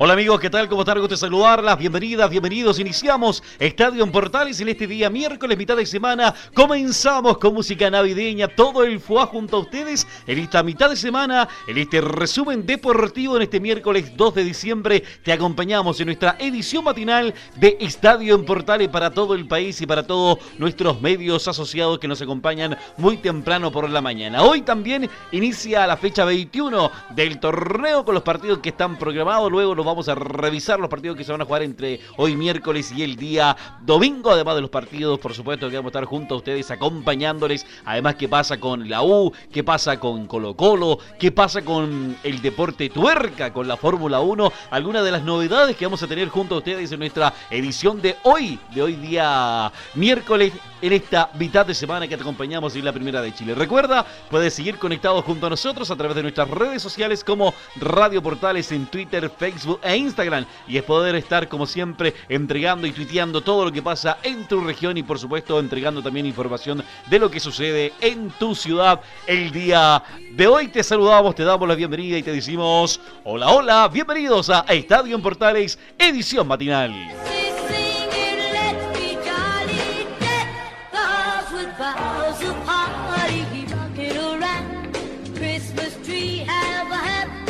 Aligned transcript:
Hola 0.00 0.12
amigos, 0.12 0.38
¿qué 0.38 0.48
tal? 0.48 0.68
¿Cómo 0.68 0.82
están? 0.82 1.00
Gusto 1.00 1.16
saludarlas. 1.16 1.76
Bienvenidas, 1.76 2.30
bienvenidos. 2.30 2.78
Iniciamos 2.78 3.42
Estadio 3.58 4.04
en 4.04 4.12
Portales 4.12 4.60
en 4.60 4.68
este 4.68 4.86
día 4.86 5.10
miércoles, 5.10 5.58
mitad 5.58 5.76
de 5.76 5.84
semana. 5.86 6.32
Comenzamos 6.54 7.38
con 7.38 7.54
música 7.54 7.90
navideña. 7.90 8.46
Todo 8.46 8.84
el 8.84 9.00
FUA 9.00 9.26
junto 9.26 9.56
a 9.56 9.60
ustedes 9.60 10.06
en 10.28 10.38
esta 10.38 10.62
mitad 10.62 10.88
de 10.88 10.94
semana, 10.94 11.48
en 11.66 11.78
este 11.78 12.00
resumen 12.00 12.64
deportivo 12.64 13.34
en 13.34 13.42
este 13.42 13.58
miércoles 13.58 14.16
2 14.16 14.34
de 14.36 14.44
diciembre. 14.44 15.02
Te 15.24 15.32
acompañamos 15.32 15.98
en 15.98 16.06
nuestra 16.06 16.36
edición 16.38 16.84
matinal 16.84 17.34
de 17.56 17.76
Estadio 17.80 18.36
en 18.36 18.44
Portales 18.44 18.90
para 18.90 19.10
todo 19.10 19.34
el 19.34 19.48
país 19.48 19.80
y 19.80 19.86
para 19.86 20.06
todos 20.06 20.38
nuestros 20.58 21.00
medios 21.00 21.48
asociados 21.48 21.98
que 21.98 22.06
nos 22.06 22.22
acompañan 22.22 22.78
muy 22.98 23.16
temprano 23.16 23.72
por 23.72 23.90
la 23.90 24.00
mañana. 24.00 24.44
Hoy 24.44 24.62
también 24.62 25.10
inicia 25.32 25.88
la 25.88 25.96
fecha 25.96 26.24
21 26.24 26.88
del 27.16 27.40
torneo 27.40 28.04
con 28.04 28.14
los 28.14 28.22
partidos 28.22 28.60
que 28.60 28.68
están 28.68 28.96
programados. 28.96 29.50
Luego 29.50 29.87
vamos 29.88 30.08
a 30.08 30.14
revisar 30.14 30.78
los 30.78 30.88
partidos 30.88 31.16
que 31.16 31.24
se 31.24 31.32
van 31.32 31.40
a 31.40 31.44
jugar 31.44 31.62
entre 31.62 32.00
hoy 32.16 32.36
miércoles 32.36 32.92
y 32.92 33.02
el 33.02 33.16
día 33.16 33.56
domingo. 33.82 34.30
Además 34.30 34.54
de 34.54 34.60
los 34.62 34.70
partidos, 34.70 35.18
por 35.18 35.34
supuesto, 35.34 35.68
que 35.68 35.76
vamos 35.76 35.90
a 35.90 35.92
estar 35.92 36.04
junto 36.04 36.34
a 36.34 36.38
ustedes 36.38 36.70
acompañándoles. 36.70 37.66
Además, 37.84 38.16
qué 38.16 38.28
pasa 38.28 38.58
con 38.58 38.88
la 38.88 39.02
U, 39.02 39.32
qué 39.52 39.64
pasa 39.64 39.98
con 39.98 40.26
Colo 40.26 40.54
Colo, 40.54 40.98
qué 41.18 41.32
pasa 41.32 41.62
con 41.62 42.16
el 42.22 42.42
deporte 42.42 42.90
tuerca, 42.90 43.52
con 43.52 43.66
la 43.66 43.76
Fórmula 43.76 44.20
1. 44.20 44.52
Algunas 44.70 45.04
de 45.04 45.10
las 45.10 45.22
novedades 45.22 45.76
que 45.76 45.86
vamos 45.86 46.02
a 46.02 46.06
tener 46.06 46.28
junto 46.28 46.54
a 46.54 46.58
ustedes 46.58 46.92
en 46.92 46.98
nuestra 46.98 47.32
edición 47.50 48.00
de 48.00 48.16
hoy, 48.24 48.58
de 48.74 48.82
hoy 48.82 48.94
día 48.94 49.72
miércoles, 49.94 50.52
en 50.80 50.92
esta 50.92 51.30
mitad 51.38 51.66
de 51.66 51.74
semana 51.74 52.06
que 52.06 52.16
te 52.16 52.22
acompañamos 52.22 52.76
en 52.76 52.84
la 52.84 52.92
primera 52.92 53.20
de 53.20 53.34
Chile. 53.34 53.54
Recuerda, 53.54 54.06
puedes 54.30 54.54
seguir 54.54 54.78
conectado 54.78 55.22
junto 55.22 55.46
a 55.46 55.50
nosotros 55.50 55.90
a 55.90 55.96
través 55.96 56.16
de 56.16 56.22
nuestras 56.22 56.48
redes 56.48 56.82
sociales 56.82 57.24
como 57.24 57.54
Radio 57.76 58.22
Portales 58.22 58.70
en 58.72 58.86
Twitter, 58.86 59.30
Facebook 59.30 59.77
e 59.82 59.96
Instagram. 59.96 60.44
Y 60.66 60.76
es 60.76 60.82
poder 60.82 61.14
estar, 61.14 61.48
como 61.48 61.66
siempre, 61.66 62.14
entregando 62.28 62.86
y 62.86 62.92
tuiteando 62.92 63.40
todo 63.40 63.64
lo 63.64 63.72
que 63.72 63.82
pasa 63.82 64.18
en 64.22 64.46
tu 64.46 64.60
región 64.60 64.96
y, 64.96 65.02
por 65.02 65.18
supuesto, 65.18 65.58
entregando 65.58 66.02
también 66.02 66.26
información 66.26 66.84
de 67.08 67.18
lo 67.18 67.30
que 67.30 67.40
sucede 67.40 67.92
en 68.00 68.30
tu 68.30 68.54
ciudad 68.54 69.00
el 69.26 69.50
día 69.50 70.02
de 70.32 70.46
hoy. 70.46 70.68
Te 70.68 70.82
saludamos, 70.82 71.34
te 71.34 71.44
damos 71.44 71.68
la 71.68 71.74
bienvenida 71.74 72.18
y 72.18 72.22
te 72.22 72.32
decimos: 72.32 73.00
Hola, 73.24 73.48
hola, 73.48 73.88
bienvenidos 73.88 74.50
a 74.50 74.60
Estadio 74.68 75.16
en 75.16 75.22
Portales, 75.22 75.78
edición 75.98 76.46
matinal. 76.46 77.37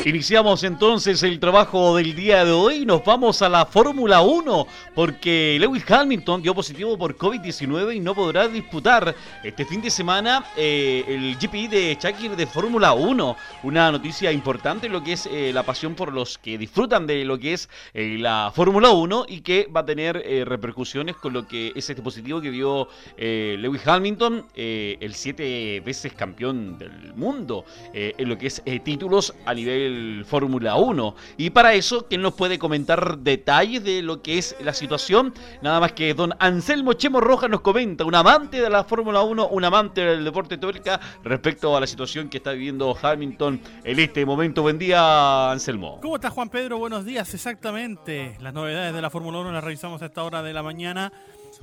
Iniciamos 0.05 0.63
entonces 0.63 1.23
el 1.25 1.41
trabajo 1.41 1.97
del 1.97 2.15
día 2.15 2.45
de 2.45 2.53
hoy. 2.53 2.87
Nos 2.87 3.05
vamos 3.05 3.43
a 3.43 3.49
la 3.49 3.67
Fórmula 3.67 4.21
1 4.21 4.67
porque 4.95 5.57
Lewis 5.61 5.85
Hamilton 5.91 6.41
dio 6.41 6.55
positivo 6.55 6.97
por 6.97 7.17
COVID-19 7.17 7.97
y 7.97 8.01
no 8.01 8.15
podrá 8.15 8.47
disputar 8.47 9.15
este 9.43 9.65
fin 9.65 9.83
de 9.83 9.91
semana 9.91 10.45
eh, 10.57 11.05
el 11.09 11.37
GP 11.37 11.69
de 11.69 11.99
Shakir 12.01 12.37
de 12.37 12.47
Fórmula 12.47 12.93
1. 12.93 13.37
Una 13.65 13.91
noticia 13.91 14.31
importante 14.31 14.87
en 14.87 14.93
lo 14.93 15.03
que 15.03 15.15
es 15.15 15.27
eh, 15.27 15.51
la 15.53 15.65
pasión 15.65 15.95
por 15.95 16.13
los 16.13 16.39
que 16.39 16.57
disfrutan 16.59 17.07
de 17.07 17.25
lo 17.25 17.39
que 17.39 17.55
es 17.55 17.69
eh, 17.93 18.17
la 18.19 18.53
Fórmula 18.55 18.91
1 18.91 19.27
y 19.29 19.41
que 19.41 19.67
va 19.67 19.81
a 19.81 19.87
tener 19.87 20.17
repercusiones 20.47 21.17
con 21.17 21.33
lo 21.33 21.47
que 21.47 21.73
es 21.75 21.91
este 21.91 22.03
positivo 22.03 22.41
que 22.41 22.51
dio 22.51 22.89
Lewis 23.17 23.87
Hamilton, 23.87 24.47
el 24.55 25.15
siete 25.15 25.81
veces 25.85 26.13
campeón 26.13 26.79
del 26.79 27.15
mundo 27.15 27.65
en 27.93 28.29
lo 28.29 28.39
que 28.39 28.47
es 28.47 28.63
títulos 28.85 29.35
a 29.45 29.55
nivel 29.55 29.88
Fórmula 30.27 30.77
1. 30.77 31.15
Y 31.37 31.51
para 31.51 31.75
eso, 31.75 32.07
¿quién 32.09 32.23
nos 32.23 32.35
puede 32.35 32.59
comentar 32.59 33.19
detalles 33.19 33.85
de 33.85 34.03
lo 34.03 34.23
que 34.23 34.39
es 34.39 34.57
la 34.61 34.75
situación? 34.75 35.35
Nada 35.63 35.81
más 35.81 35.93
que 35.93 36.15
don 36.15 36.35
Anselmo 36.39 36.93
Chemo 36.95 37.21
Rojas 37.21 37.51
nos 37.51 37.61
comenta, 37.61 38.05
un 38.05 38.15
amante 38.15 38.61
de 38.61 38.71
la 38.71 38.85
Fórmula 38.85 39.23
1, 39.23 39.49
un 39.49 39.65
amante 39.65 40.01
del 40.03 40.25
deporte 40.25 40.59
teórica 40.59 41.01
respecto 41.25 41.77
a 41.77 41.81
la 41.81 41.87
situación 41.87 42.29
que 42.29 42.39
está 42.39 42.53
viviendo 42.53 42.97
Hamilton 43.01 43.61
en 43.85 43.99
este 43.99 44.25
momento. 44.25 44.63
Buen 44.63 44.79
día, 44.79 45.51
Anselmo. 45.51 45.99
¿Cómo 46.01 46.17
estás, 46.17 46.33
Juan 46.33 46.49
Pedro? 46.49 46.79
Buenos 46.79 47.05
días, 47.05 47.33
exactamente. 47.35 48.37
Las 48.41 48.55
novedades 48.55 48.95
de 48.95 49.03
la 49.03 49.11
Fórmula 49.11 49.39
1 49.39 49.53
las 49.53 49.65
revisamos 49.65 50.03
a 50.03 50.07
esta 50.07 50.23
hora 50.23 50.43
de 50.43 50.53
la 50.53 50.63
mañana 50.63 51.13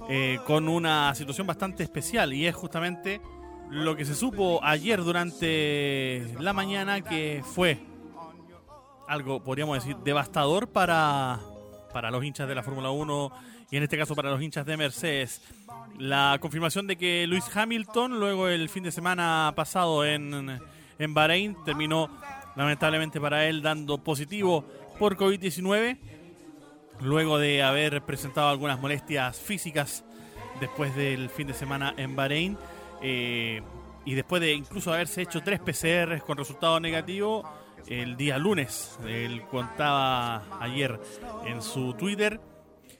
eh, 0.09 0.39
con 0.45 0.67
una 0.67 1.13
situación 1.15 1.47
bastante 1.47 1.83
especial 1.83 2.33
y 2.33 2.47
es 2.47 2.55
justamente 2.55 3.21
lo 3.69 3.95
que 3.95 4.05
se 4.05 4.15
supo 4.15 4.59
ayer 4.63 5.03
durante 5.03 6.27
la 6.39 6.53
mañana 6.53 7.01
que 7.01 7.41
fue 7.43 7.79
algo, 9.07 9.43
podríamos 9.43 9.77
decir, 9.77 9.95
devastador 9.97 10.67
para, 10.67 11.39
para 11.93 12.11
los 12.11 12.23
hinchas 12.23 12.47
de 12.47 12.55
la 12.55 12.63
Fórmula 12.63 12.89
1 12.91 13.31
y 13.71 13.77
en 13.77 13.83
este 13.83 13.97
caso 13.97 14.15
para 14.15 14.29
los 14.29 14.41
hinchas 14.41 14.65
de 14.65 14.77
Mercedes. 14.77 15.41
La 15.97 16.37
confirmación 16.39 16.87
de 16.87 16.97
que 16.97 17.25
Luis 17.27 17.45
Hamilton, 17.55 18.19
luego 18.19 18.47
el 18.47 18.69
fin 18.69 18.83
de 18.83 18.91
semana 18.91 19.53
pasado 19.55 20.05
en, 20.05 20.59
en 20.99 21.13
Bahrein, 21.13 21.55
terminó 21.63 22.09
lamentablemente 22.55 23.19
para 23.19 23.45
él 23.47 23.61
dando 23.61 23.97
positivo 23.97 24.65
por 24.99 25.17
COVID-19, 25.17 25.97
luego 27.01 27.37
de 27.37 27.63
haber 27.63 28.01
presentado 28.03 28.49
algunas 28.49 28.79
molestias 28.79 29.37
físicas 29.37 30.03
después 30.59 30.95
del 30.95 31.29
fin 31.29 31.47
de 31.47 31.53
semana 31.53 31.93
en 31.97 32.15
Bahrein. 32.15 32.57
eh, 33.01 33.61
y 34.05 34.13
después 34.13 34.39
de 34.39 34.53
incluso 34.53 34.93
haberse 34.93 35.23
hecho 35.23 35.41
tres 35.41 35.59
PCRs 35.59 36.23
con 36.23 36.37
resultado 36.37 36.79
negativo 36.79 37.43
el 37.87 38.17
día 38.17 38.37
lunes, 38.37 38.97
él 39.07 39.43
contaba 39.49 40.43
ayer 40.59 40.99
en 41.45 41.61
su 41.61 41.93
Twitter, 41.93 42.39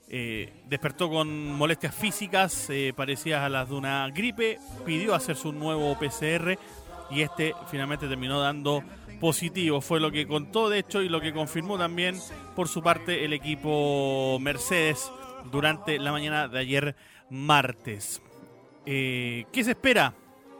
eh, 0.07 0.53
despertó 0.67 1.09
con 1.09 1.53
molestias 1.53 1.95
físicas 1.95 2.69
eh, 2.69 2.93
parecidas 2.95 3.41
a 3.43 3.49
las 3.49 3.69
de 3.69 3.75
una 3.75 4.07
gripe, 4.09 4.59
pidió 4.85 5.15
hacerse 5.15 5.47
un 5.47 5.59
nuevo 5.59 5.97
PCR 5.97 6.57
y 7.09 7.21
este 7.21 7.53
finalmente 7.69 8.07
terminó 8.07 8.39
dando 8.39 8.83
positivo. 9.19 9.81
Fue 9.81 9.99
lo 9.99 10.11
que 10.11 10.27
contó, 10.27 10.69
de 10.69 10.79
hecho, 10.79 11.01
y 11.01 11.09
lo 11.09 11.21
que 11.21 11.33
confirmó 11.33 11.77
también 11.77 12.19
por 12.55 12.67
su 12.67 12.83
parte 12.83 13.25
el 13.25 13.33
equipo 13.33 14.37
Mercedes 14.39 15.11
durante 15.51 15.97
la 15.99 16.11
mañana 16.11 16.47
de 16.47 16.59
ayer 16.59 16.95
martes. 17.29 18.21
Eh, 18.85 19.45
¿Qué 19.51 19.63
se 19.63 19.71
espera? 19.71 20.13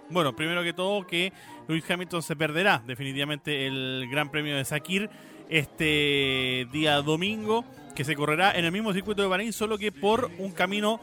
Bueno, 0.09 0.35
primero 0.35 0.63
que 0.63 0.73
todo 0.73 1.05
que 1.05 1.31
Lewis 1.67 1.89
Hamilton 1.89 2.21
se 2.21 2.35
perderá 2.35 2.81
definitivamente 2.85 3.67
el 3.67 4.07
Gran 4.09 4.29
Premio 4.29 4.55
de 4.55 4.65
Sakir 4.65 5.09
este 5.49 6.67
día 6.71 7.01
domingo, 7.01 7.65
que 7.95 8.03
se 8.03 8.15
correrá 8.15 8.51
en 8.51 8.65
el 8.65 8.71
mismo 8.71 8.93
circuito 8.93 9.21
de 9.21 9.27
Bahrein, 9.27 9.53
solo 9.53 9.77
que 9.77 9.91
por 9.91 10.29
un 10.37 10.51
camino 10.51 10.99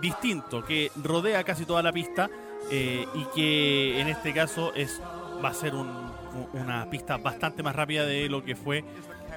distinto, 0.00 0.64
que 0.64 0.90
rodea 1.02 1.42
casi 1.44 1.64
toda 1.64 1.82
la 1.82 1.92
pista 1.92 2.28
eh, 2.70 3.06
y 3.14 3.24
que 3.34 4.00
en 4.00 4.08
este 4.08 4.32
caso 4.34 4.72
es 4.74 5.00
va 5.42 5.48
a 5.50 5.54
ser 5.54 5.74
un- 5.74 6.10
una 6.52 6.88
pista 6.90 7.16
bastante 7.16 7.62
más 7.62 7.74
rápida 7.74 8.04
de 8.04 8.28
lo 8.28 8.44
que 8.44 8.54
fue 8.56 8.84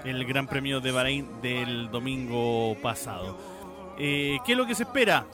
el 0.03 0.25
Gran 0.25 0.47
Premio 0.47 0.81
de 0.81 0.91
Bahrein 0.91 1.41
del 1.41 1.89
domingo 1.91 2.75
pasado. 2.81 3.37
Eh, 3.97 4.37
¿Qué 4.45 4.53
es 4.53 4.57
lo 4.57 4.65
que 4.65 4.75
se 4.75 4.83
espera? 4.83 5.25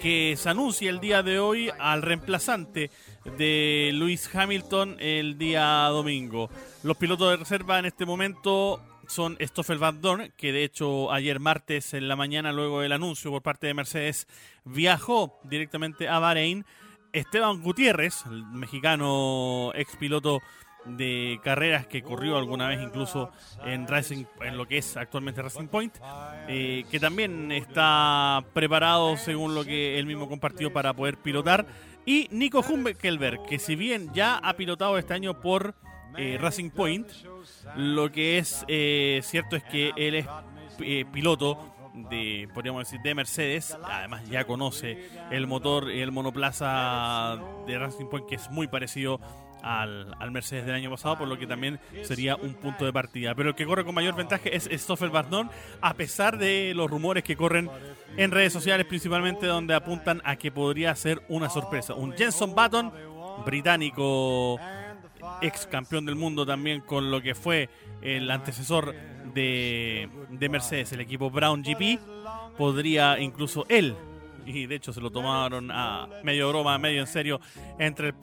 que 0.00 0.36
se 0.36 0.48
anuncie 0.48 0.88
el 0.88 1.00
día 1.00 1.24
de 1.24 1.40
hoy 1.40 1.72
al 1.76 2.02
reemplazante 2.02 2.88
de 3.36 3.90
Luis 3.94 4.34
Hamilton 4.34 4.96
el 5.00 5.36
día 5.38 5.84
domingo. 5.88 6.50
Los 6.82 6.96
pilotos 6.96 7.30
de 7.30 7.36
reserva 7.36 7.78
en 7.78 7.86
este 7.86 8.06
momento 8.06 8.80
son 9.08 9.36
Stoffel 9.40 9.78
Van 9.78 10.00
Dorn, 10.00 10.32
que 10.36 10.52
de 10.52 10.64
hecho 10.64 11.12
ayer 11.12 11.40
martes 11.40 11.94
en 11.94 12.08
la 12.08 12.16
mañana, 12.16 12.52
luego 12.52 12.80
del 12.80 12.92
anuncio 12.92 13.30
por 13.30 13.42
parte 13.42 13.66
de 13.66 13.74
Mercedes, 13.74 14.26
viajó 14.64 15.40
directamente 15.44 16.08
a 16.08 16.18
Bahrein. 16.18 16.64
Esteban 17.12 17.62
Gutiérrez, 17.62 18.24
el 18.26 18.44
mexicano 18.46 19.72
ex 19.74 19.96
piloto 19.96 20.40
de 20.84 21.40
carreras 21.42 21.86
que 21.86 22.02
corrió 22.02 22.36
alguna 22.36 22.68
vez 22.68 22.80
incluso 22.80 23.30
en 23.64 23.86
Racing, 23.86 24.24
en 24.40 24.56
lo 24.56 24.66
que 24.66 24.78
es 24.78 24.96
actualmente 24.96 25.42
Racing 25.42 25.68
Point, 25.68 25.94
eh, 26.48 26.84
que 26.90 27.00
también 27.00 27.52
está 27.52 28.44
preparado 28.52 29.16
según 29.16 29.54
lo 29.54 29.64
que 29.64 29.98
él 29.98 30.06
mismo 30.06 30.28
compartió 30.28 30.72
para 30.72 30.94
poder 30.94 31.18
pilotar. 31.18 31.66
Y 32.08 32.26
Nico 32.30 32.62
Humkelberg, 32.62 33.42
que 33.42 33.58
si 33.58 33.76
bien 33.76 34.10
ya 34.14 34.38
ha 34.38 34.54
pilotado 34.54 34.96
este 34.96 35.12
año 35.12 35.42
por 35.42 35.74
eh, 36.16 36.38
Racing 36.40 36.70
Point. 36.70 37.06
Lo 37.76 38.10
que 38.10 38.38
es 38.38 38.64
eh, 38.66 39.20
cierto 39.22 39.56
es 39.56 39.62
que 39.64 39.92
él 39.94 40.14
es 40.14 40.26
eh, 40.80 41.04
piloto 41.12 41.58
de, 41.92 42.48
podríamos 42.54 42.84
decir, 42.84 43.00
de 43.02 43.14
Mercedes. 43.14 43.76
Además 43.84 44.26
ya 44.30 44.44
conoce 44.44 45.10
el 45.30 45.46
motor, 45.46 45.90
el 45.90 46.10
monoplaza 46.10 47.38
de 47.66 47.78
Racing 47.78 48.06
Point, 48.06 48.26
que 48.26 48.36
es 48.36 48.50
muy 48.50 48.68
parecido 48.68 49.20
al, 49.62 50.14
al, 50.18 50.30
Mercedes 50.30 50.66
del 50.66 50.74
año 50.74 50.90
pasado, 50.90 51.18
por 51.18 51.28
lo 51.28 51.38
que 51.38 51.46
también 51.46 51.78
sería 52.02 52.36
un 52.36 52.54
punto 52.54 52.84
de 52.84 52.92
partida. 52.92 53.34
Pero 53.34 53.50
el 53.50 53.54
que 53.54 53.66
corre 53.66 53.84
con 53.84 53.94
mayor 53.94 54.14
ventaja 54.14 54.48
es 54.48 54.68
Stoffel 54.72 55.10
Barnón, 55.10 55.50
a 55.80 55.94
pesar 55.94 56.38
de 56.38 56.72
los 56.74 56.90
rumores 56.90 57.24
que 57.24 57.36
corren 57.36 57.70
en 58.16 58.30
redes 58.30 58.52
sociales, 58.52 58.86
principalmente 58.86 59.46
donde 59.46 59.74
apuntan 59.74 60.20
a 60.24 60.36
que 60.36 60.50
podría 60.50 60.94
ser 60.94 61.22
una 61.28 61.48
sorpresa. 61.48 61.94
Un 61.94 62.12
Jenson 62.12 62.54
Button, 62.54 62.92
británico, 63.44 64.58
ex 65.40 65.66
campeón 65.66 66.06
del 66.06 66.16
mundo 66.16 66.46
también 66.46 66.80
con 66.80 67.10
lo 67.10 67.20
que 67.20 67.34
fue 67.34 67.68
el 68.02 68.30
antecesor 68.30 68.94
de, 69.34 70.08
de 70.30 70.48
Mercedes, 70.48 70.92
el 70.92 71.00
equipo 71.00 71.30
Brown 71.30 71.62
GP, 71.62 72.00
podría 72.56 73.18
incluso 73.18 73.66
él 73.68 73.96
y 74.48 74.66
de 74.66 74.76
hecho 74.76 74.92
se 74.92 75.00
lo 75.00 75.10
tomaron 75.10 75.70
a 75.70 76.08
medio 76.24 76.48
broma, 76.48 76.78
medio 76.78 77.00
en 77.00 77.06
serio, 77.06 77.40
entre 77.78 78.08
el, 78.08 78.14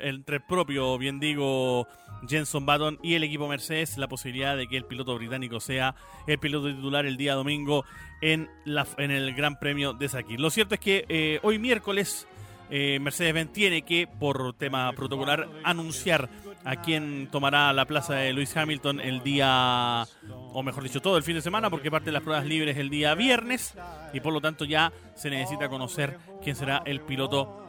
entre 0.00 0.36
el 0.36 0.42
propio, 0.42 0.96
bien 0.98 1.18
digo, 1.18 1.86
Jenson 2.28 2.64
Button 2.64 2.98
y 3.02 3.14
el 3.14 3.24
equipo 3.24 3.48
Mercedes, 3.48 3.98
la 3.98 4.08
posibilidad 4.08 4.56
de 4.56 4.68
que 4.68 4.76
el 4.76 4.84
piloto 4.84 5.16
británico 5.16 5.60
sea 5.60 5.94
el 6.26 6.38
piloto 6.38 6.68
titular 6.68 7.04
el 7.06 7.16
día 7.16 7.34
domingo 7.34 7.84
en, 8.20 8.48
la, 8.64 8.86
en 8.98 9.10
el 9.10 9.34
Gran 9.34 9.58
Premio 9.58 9.92
de 9.92 10.08
Sakir. 10.08 10.40
Lo 10.40 10.50
cierto 10.50 10.74
es 10.74 10.80
que 10.80 11.04
eh, 11.08 11.40
hoy 11.42 11.58
miércoles 11.58 12.28
eh, 12.70 12.98
Mercedes-Benz 13.00 13.52
tiene 13.52 13.82
que, 13.82 14.06
por 14.06 14.54
tema 14.54 14.92
protocolar, 14.92 15.48
anunciar 15.64 16.30
a 16.64 16.76
quién 16.76 17.28
tomará 17.30 17.72
la 17.72 17.86
plaza 17.86 18.14
de 18.14 18.32
Lewis 18.32 18.56
Hamilton 18.56 19.00
el 19.00 19.22
día, 19.22 20.04
o 20.52 20.62
mejor 20.62 20.82
dicho, 20.82 21.00
todo 21.00 21.16
el 21.16 21.22
fin 21.22 21.34
de 21.34 21.42
semana, 21.42 21.70
porque 21.70 21.90
parte 21.90 22.06
de 22.06 22.12
las 22.12 22.22
pruebas 22.22 22.46
libres 22.46 22.76
el 22.76 22.90
día 22.90 23.14
viernes, 23.14 23.74
y 24.12 24.20
por 24.20 24.32
lo 24.32 24.40
tanto 24.40 24.64
ya 24.64 24.92
se 25.14 25.30
necesita 25.30 25.68
conocer 25.68 26.18
quién 26.42 26.56
será 26.56 26.82
el 26.84 27.00
piloto 27.00 27.66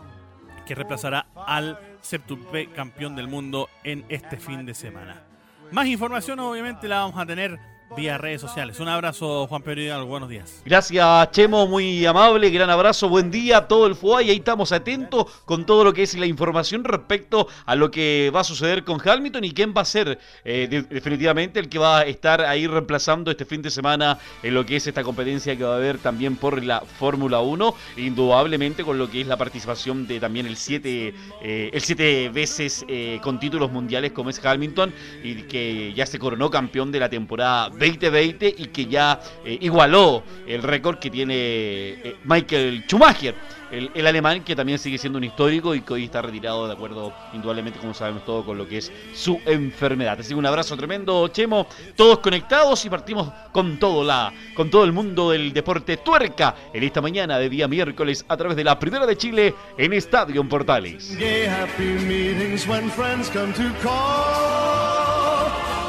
que 0.66 0.75
reemplazará 0.75 1.28
al 1.36 1.80
septuple 2.01 2.72
campeón 2.72 3.16
del 3.16 3.28
mundo 3.28 3.69
en 3.84 4.06
este 4.10 4.38
fin 4.38 4.66
de 4.66 4.74
semana. 4.74 5.24
Más 5.72 5.88
información 5.88 6.40
obviamente 6.40 6.88
la 6.88 7.00
vamos 7.00 7.19
a 7.19 7.25
tener 7.25 7.60
vía 7.95 8.18
redes 8.18 8.42
sociales. 8.42 8.80
Un 8.80 8.88
abrazo, 8.88 9.48
Juan 9.48 9.62
Pedro. 9.62 10.06
Buenos 10.06 10.30
días. 10.30 10.62
Gracias, 10.66 11.31
Chemo. 11.31 11.68
Muy 11.68 12.06
amable. 12.06 12.50
Gran 12.50 12.69
abrazo. 12.69 13.10
Buen 13.10 13.31
día 13.31 13.57
a 13.57 13.68
todo 13.68 13.88
el 13.88 13.95
FUA. 13.95 14.24
Y 14.24 14.30
ahí 14.31 14.38
estamos 14.38 14.72
atentos 14.72 15.25
con 15.45 15.66
todo 15.66 15.84
lo 15.84 15.94
que 15.94 16.04
es 16.04 16.16
la 16.18 16.25
información 16.25 16.84
respecto 16.84 17.48
a 17.66 17.75
lo 17.75 17.92
que 17.92 18.31
va 18.34 18.42
a 18.42 18.44
suceder 18.44 18.84
con 18.84 19.00
Hamilton 19.04 19.44
y 19.44 19.51
quién 19.51 19.74
va 19.75 19.81
a 19.81 19.86
ser 19.86 20.19
eh, 20.45 20.86
definitivamente 20.90 21.60
el 21.60 21.69
que 21.69 21.80
va 21.80 22.00
a 22.00 22.04
estar 22.04 22.42
ahí 22.42 22.68
reemplazando 22.68 23.31
este 23.31 23.45
fin 23.45 23.62
de 23.62 23.69
semana 23.69 24.18
en 24.42 24.54
lo 24.54 24.66
que 24.66 24.75
es 24.75 24.88
esta 24.88 25.04
competencia 25.04 25.56
que 25.56 25.63
va 25.63 25.74
a 25.74 25.78
haber 25.78 25.98
también 25.98 26.36
por 26.36 26.63
la 26.63 26.81
Fórmula 26.81 27.42
1. 27.42 27.75
Indudablemente 27.98 28.84
con 28.84 28.98
lo 28.98 29.10
que 29.10 29.22
es 29.22 29.28
la 29.28 29.38
participación 29.38 30.07
de 30.07 30.19
también 30.19 30.45
el 30.45 30.57
siete, 30.57 31.13
eh, 31.42 31.69
el 31.74 31.81
siete 31.81 32.30
veces 32.30 32.86
eh, 32.88 33.19
con 33.22 33.40
títulos 33.40 33.72
mundiales 33.72 34.12
como 34.12 34.30
es 34.30 34.44
Hamilton 34.44 34.94
y 35.24 35.44
que 35.44 35.94
ya 35.94 36.06
se 36.06 36.19
coronó 36.19 36.50
campeón 36.50 36.92
de 36.92 37.00
la 37.00 37.10
temporada 37.10 37.69
2020 37.91 38.56
y 38.57 38.65
que 38.68 38.85
ya 38.85 39.19
eh, 39.45 39.57
igualó 39.62 40.24
el 40.47 40.63
récord 40.63 41.00
que 41.00 41.09
tiene 41.09 41.35
eh, 41.35 42.15
Michael 42.24 42.83
Schumacher, 42.88 43.35
el, 43.71 44.06
alemán 44.06 44.44
que 44.44 44.56
también 44.56 44.77
sigue 44.77 44.97
siendo 44.97 45.18
un 45.18 45.24
histórico 45.24 45.74
y 45.74 45.81
que 45.81 45.94
hoy 45.94 46.06
está 46.06 46.21
retirado 46.21 46.68
de 46.68 46.74
acuerdo 46.74 47.12
indudablemente 47.33 47.80
como 47.80 47.94
sabemos 47.94 48.24
todo 48.24 48.45
con 48.45 48.57
lo 48.57 48.68
que 48.68 48.77
es 48.77 48.91
su 49.13 49.39
enfermedad. 49.45 50.19
Así 50.19 50.30
que 50.30 50.35
un 50.35 50.45
abrazo 50.45 50.77
tremendo, 50.77 51.27
Chemo, 51.30 51.68
todos 51.95 52.19
conectados 52.19 52.85
y 52.85 52.89
partimos 52.89 53.31
con 53.51 53.80
todo 53.80 54.03
la 54.03 54.31
con 54.53 54.69
todo 54.69 54.83
el 54.83 54.91
mundo 54.91 55.31
del 55.31 55.53
deporte 55.53 55.97
tuerca 55.97 56.56
en 56.71 56.83
esta 56.83 57.01
mañana 57.01 57.39
de 57.39 57.50
día 57.50 57.68
miércoles 57.68 58.25
a 58.27 58.38
través 58.38 58.56
de 58.56 58.63
la 58.63 58.77
Primera 58.77 59.06
de 59.06 59.18
Chile 59.18 59.56
en 59.77 59.94
Estadio 59.94 60.47
Portales. 60.47 61.18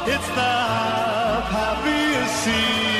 happiest 0.05 0.94
see. 2.35 2.94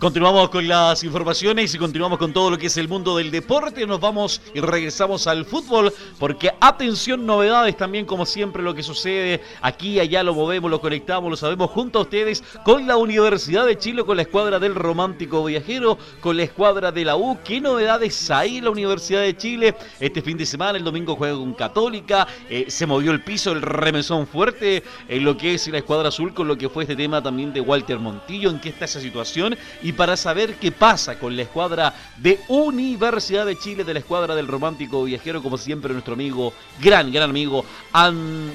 Continuamos 0.00 0.48
con 0.48 0.66
las 0.66 1.04
informaciones 1.04 1.72
y 1.72 1.78
continuamos 1.78 2.18
con 2.18 2.32
todo 2.32 2.50
lo 2.50 2.58
que 2.58 2.66
es 2.66 2.76
el 2.76 2.88
mundo 2.88 3.16
del 3.16 3.30
deporte. 3.30 3.86
Nos 3.86 4.00
vamos 4.00 4.40
y 4.52 4.58
regresamos 4.58 5.28
al 5.28 5.44
fútbol 5.44 5.92
porque 6.18 6.50
atención, 6.60 7.24
novedades 7.24 7.76
también 7.76 8.04
como 8.04 8.26
siempre 8.26 8.64
lo 8.64 8.74
que 8.74 8.82
sucede 8.82 9.40
aquí, 9.60 10.00
allá 10.00 10.24
lo 10.24 10.34
movemos, 10.34 10.68
lo 10.68 10.80
conectamos, 10.80 11.30
lo 11.30 11.36
sabemos 11.36 11.70
junto 11.70 12.00
a 12.00 12.02
ustedes 12.02 12.42
con 12.64 12.88
la 12.88 12.96
Universidad 12.96 13.64
de 13.64 13.78
Chile, 13.78 14.04
con 14.04 14.16
la 14.16 14.22
escuadra 14.22 14.58
del 14.58 14.74
Romántico 14.74 15.44
Viajero, 15.44 15.98
con 16.20 16.36
la 16.36 16.42
escuadra 16.42 16.90
de 16.90 17.04
la 17.04 17.14
U. 17.14 17.38
¿Qué 17.44 17.60
novedades 17.60 18.28
hay 18.30 18.56
en 18.56 18.64
la 18.64 18.70
Universidad 18.70 19.20
de 19.20 19.36
Chile? 19.36 19.76
Este 20.00 20.20
fin 20.20 20.36
de 20.36 20.46
semana, 20.46 20.78
el 20.78 20.84
domingo 20.84 21.14
juega 21.14 21.36
con 21.36 21.54
Católica, 21.54 22.26
eh, 22.50 22.64
se 22.68 22.86
movió 22.86 23.12
el 23.12 23.22
piso, 23.22 23.52
el 23.52 23.62
remesón 23.62 24.26
fuerte 24.26 24.82
en 25.12 25.24
lo 25.24 25.36
que 25.36 25.52
es 25.52 25.68
la 25.68 25.78
escuadra 25.78 26.08
azul 26.08 26.32
con 26.32 26.48
lo 26.48 26.56
que 26.56 26.70
fue 26.70 26.84
este 26.84 26.96
tema 26.96 27.22
también 27.22 27.52
de 27.52 27.60
Walter 27.60 27.98
Montillo, 27.98 28.48
en 28.48 28.58
qué 28.60 28.70
está 28.70 28.86
esa 28.86 28.98
situación 28.98 29.54
y 29.82 29.92
para 29.92 30.16
saber 30.16 30.54
qué 30.54 30.72
pasa 30.72 31.18
con 31.18 31.36
la 31.36 31.42
escuadra 31.42 31.94
de 32.16 32.40
Universidad 32.48 33.44
de 33.44 33.58
Chile, 33.58 33.84
de 33.84 33.92
la 33.92 33.98
escuadra 33.98 34.34
del 34.34 34.48
romántico 34.48 35.04
viajero, 35.04 35.42
como 35.42 35.58
siempre 35.58 35.92
nuestro 35.92 36.14
amigo, 36.14 36.54
gran, 36.80 37.12
gran 37.12 37.28
amigo, 37.28 37.62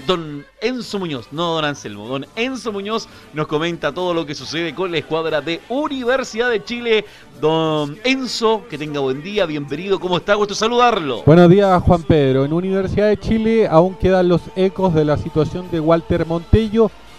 don 0.07 0.43
Enzo 0.59 0.97
Muñoz, 0.97 1.27
no 1.31 1.53
don 1.53 1.65
Anselmo, 1.65 2.07
don 2.07 2.25
Enzo 2.35 2.71
Muñoz 2.71 3.07
nos 3.33 3.45
comenta 3.45 3.93
todo 3.93 4.15
lo 4.15 4.25
que 4.25 4.33
sucede 4.33 4.73
con 4.73 4.91
la 4.91 4.97
escuadra 4.97 5.41
de 5.41 5.61
Universidad 5.69 6.49
de 6.49 6.63
Chile. 6.63 7.05
Don 7.39 7.99
Enzo, 8.03 8.63
que 8.67 8.79
tenga 8.79 8.99
buen 8.99 9.21
día, 9.21 9.45
bienvenido, 9.45 9.99
¿cómo 9.99 10.17
está? 10.17 10.33
Gusto 10.33 10.55
saludarlo. 10.55 11.21
Buenos 11.23 11.47
días, 11.51 11.83
Juan 11.83 12.01
Pedro. 12.01 12.45
En 12.45 12.51
Universidad 12.51 13.09
de 13.09 13.17
Chile 13.17 13.67
aún 13.69 13.93
quedan 13.93 14.27
los 14.27 14.41
ecos 14.55 14.95
de 14.95 15.05
la 15.05 15.17
situación 15.17 15.69
de 15.69 15.79
Walter 15.79 16.25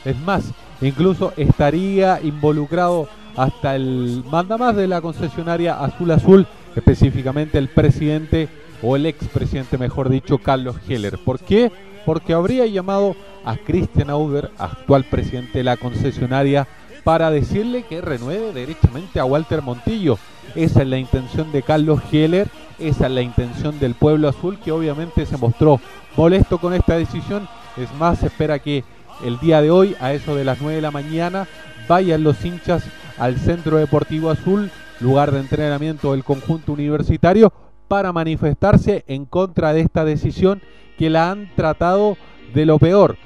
Es 0.05 0.19
más, 0.25 0.53
incluso 0.81 1.33
estaría 1.37 2.21
involucrado 2.23 3.09
hasta 3.37 3.77
el 3.77 4.25
mandamás 4.29 4.75
de 4.75 4.89
la 4.89 5.01
concesionaria 5.01 5.79
Azul 5.79 6.11
Azul, 6.11 6.47
específicamente 6.75 7.59
el 7.59 7.69
presidente 7.69 8.49
o 8.83 8.97
el 8.97 9.07
expresidente, 9.07 9.79
mejor 9.79 10.09
dicho, 10.09 10.39
Carlos 10.39 10.77
Heller. 10.89 11.19
¿Por 11.25 11.39
qué? 11.39 11.71
Porque 12.05 12.33
habría 12.33 12.67
llamado 12.67 13.15
a 13.45 13.57
Christian 13.57 14.11
Auber, 14.11 14.51
actual 14.59 15.05
presidente 15.05 15.59
de 15.59 15.65
la 15.65 15.77
concesionaria, 15.77 16.67
para 17.05 17.31
decirle 17.31 17.85
que 17.85 18.01
renueve 18.01 18.53
derechamente 18.53 19.21
a 19.21 19.25
Walter 19.25 19.63
Montillo. 19.63 20.19
Esa 20.57 20.83
es 20.83 20.89
la 20.89 20.99
intención 20.99 21.53
de 21.53 21.63
Carlos 21.63 22.01
Heller, 22.11 22.49
esa 22.79 23.07
es 23.07 23.13
la 23.13 23.23
intención 23.23 23.79
del 23.79 23.95
pueblo 23.95 24.29
azul 24.29 24.59
que 24.59 24.73
obviamente 24.73 25.27
se 25.27 25.37
mostró 25.37 25.81
molesto 26.17 26.59
con 26.59 26.75
esta 26.75 26.97
decisión. 26.97 27.49
Es 27.77 27.93
más, 27.95 28.23
espera 28.25 28.59
que 28.59 28.83
el 29.25 29.39
día 29.41 29.61
de 29.63 29.71
hoy, 29.71 29.97
a 30.01 30.13
eso 30.13 30.35
de 30.37 30.45
las 30.45 30.61
9 30.61 30.77
de 30.77 30.83
la 30.83 30.91
mañana, 30.91 31.47
vayan 31.89 32.23
los 32.23 32.45
hinchas 32.45 32.85
al 33.19 33.37
Centro 33.37 33.79
Deportivo 33.79 34.31
Azul, 34.31 34.71
lugar 35.01 35.33
de 35.33 35.41
entrenamiento 35.41 36.13
del 36.13 36.25
conjunto 36.25 36.73
universitario, 36.73 37.53
para 37.89 38.13
manifestarse 38.13 39.05
en 39.09 39.25
contra 39.25 39.73
de 39.73 39.81
esta 39.81 40.05
decisión 40.05 40.61
que 40.99 41.11
la 41.11 41.31
han 41.31 41.51
tratado 41.57 42.17
de 42.55 42.67
lo 42.67 42.79
peor. 42.79 43.17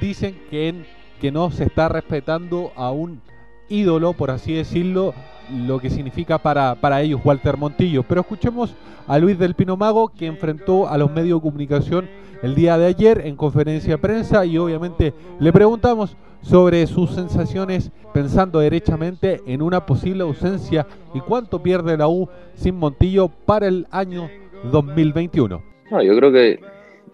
Dicen 0.00 0.38
que, 0.50 0.84
que 1.20 1.32
no 1.32 1.50
se 1.50 1.64
está 1.64 1.88
respetando 1.88 2.72
a 2.76 2.90
un 2.90 3.20
ídolo, 3.68 4.12
por 4.12 4.30
así 4.30 4.52
decirlo, 4.52 5.14
lo 5.50 5.78
que 5.78 5.90
significa 5.90 6.38
para, 6.38 6.74
para 6.74 7.02
ellos 7.02 7.20
Walter 7.24 7.56
Montillo. 7.56 8.02
Pero 8.02 8.20
escuchemos 8.22 8.74
a 9.06 9.18
Luis 9.18 9.38
del 9.38 9.54
Pino 9.54 9.76
Mago, 9.76 10.08
que 10.08 10.26
enfrentó 10.26 10.88
a 10.88 10.96
los 10.98 11.10
medios 11.10 11.38
de 11.40 11.42
comunicación 11.42 12.08
el 12.42 12.54
día 12.54 12.76
de 12.76 12.86
ayer 12.86 13.22
en 13.26 13.36
conferencia 13.36 13.92
de 13.92 13.98
prensa 13.98 14.44
y 14.44 14.58
obviamente 14.58 15.14
le 15.38 15.52
preguntamos 15.52 16.16
sobre 16.42 16.86
sus 16.88 17.12
sensaciones 17.12 17.92
pensando 18.12 18.58
derechamente 18.58 19.40
en 19.46 19.62
una 19.62 19.86
posible 19.86 20.24
ausencia 20.24 20.86
y 21.14 21.20
cuánto 21.20 21.62
pierde 21.62 21.96
la 21.96 22.08
U 22.08 22.28
sin 22.54 22.76
Montillo 22.76 23.28
para 23.28 23.68
el 23.68 23.86
año 23.90 24.28
2021. 24.70 25.62
No, 25.90 26.02
yo 26.02 26.16
creo 26.16 26.32
que 26.32 26.60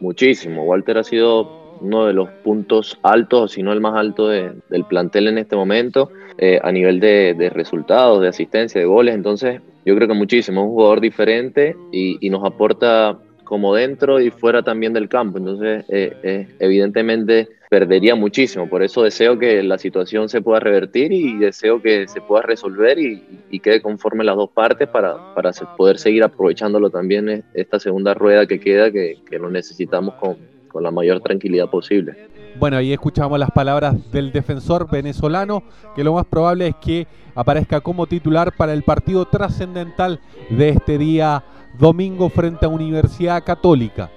muchísimo. 0.00 0.64
Walter 0.64 0.98
ha 0.98 1.04
sido 1.04 1.57
uno 1.80 2.06
de 2.06 2.12
los 2.12 2.28
puntos 2.44 2.98
altos, 3.02 3.52
si 3.52 3.62
no 3.62 3.72
el 3.72 3.80
más 3.80 3.94
alto 3.96 4.28
del 4.28 4.84
plantel 4.88 5.28
en 5.28 5.38
este 5.38 5.56
momento, 5.56 6.10
eh, 6.38 6.60
a 6.62 6.70
nivel 6.72 7.00
de, 7.00 7.50
resultados, 7.52 8.20
de 8.20 8.28
asistencia, 8.28 8.80
de 8.80 8.86
goles. 8.86 9.14
Entonces, 9.14 9.60
yo 9.84 9.94
creo 9.96 10.08
que 10.08 10.14
muchísimo. 10.14 10.60
Es 10.60 10.66
un 10.66 10.72
jugador 10.72 11.00
diferente 11.00 11.76
y, 11.92 12.18
y 12.24 12.30
nos 12.30 12.44
aporta 12.44 13.18
como 13.48 13.74
dentro 13.74 14.20
y 14.20 14.30
fuera 14.30 14.62
también 14.62 14.92
del 14.92 15.08
campo. 15.08 15.38
Entonces, 15.38 15.84
eh, 15.88 16.12
eh, 16.22 16.48
evidentemente 16.58 17.48
perdería 17.70 18.14
muchísimo. 18.14 18.68
Por 18.68 18.82
eso 18.82 19.02
deseo 19.02 19.38
que 19.38 19.62
la 19.62 19.78
situación 19.78 20.28
se 20.28 20.42
pueda 20.42 20.60
revertir 20.60 21.12
y 21.12 21.38
deseo 21.38 21.80
que 21.80 22.06
se 22.08 22.20
pueda 22.20 22.42
resolver 22.42 22.98
y, 22.98 23.24
y 23.50 23.60
quede 23.60 23.80
conforme 23.80 24.22
las 24.22 24.36
dos 24.36 24.50
partes 24.50 24.86
para, 24.88 25.34
para 25.34 25.52
poder 25.78 25.98
seguir 25.98 26.24
aprovechándolo 26.24 26.90
también 26.90 27.28
eh, 27.30 27.42
esta 27.54 27.80
segunda 27.80 28.12
rueda 28.12 28.46
que 28.46 28.60
queda, 28.60 28.90
que, 28.90 29.16
que 29.28 29.38
lo 29.38 29.50
necesitamos 29.50 30.14
con, 30.16 30.36
con 30.68 30.82
la 30.82 30.90
mayor 30.90 31.20
tranquilidad 31.20 31.68
posible. 31.68 32.28
Bueno, 32.58 32.76
ahí 32.76 32.92
escuchamos 32.92 33.38
las 33.38 33.50
palabras 33.50 34.10
del 34.10 34.32
defensor 34.32 34.90
venezolano, 34.90 35.62
que 35.94 36.04
lo 36.04 36.14
más 36.14 36.26
probable 36.26 36.68
es 36.68 36.74
que 36.76 37.06
aparezca 37.34 37.80
como 37.80 38.06
titular 38.06 38.56
para 38.56 38.72
el 38.72 38.82
partido 38.82 39.26
trascendental 39.26 40.20
de 40.50 40.70
este 40.70 40.98
día 40.98 41.44
domingo 41.78 42.28
frente 42.28 42.66
a 42.66 42.68
Universidad 42.68 43.44
Católica. 43.44 44.10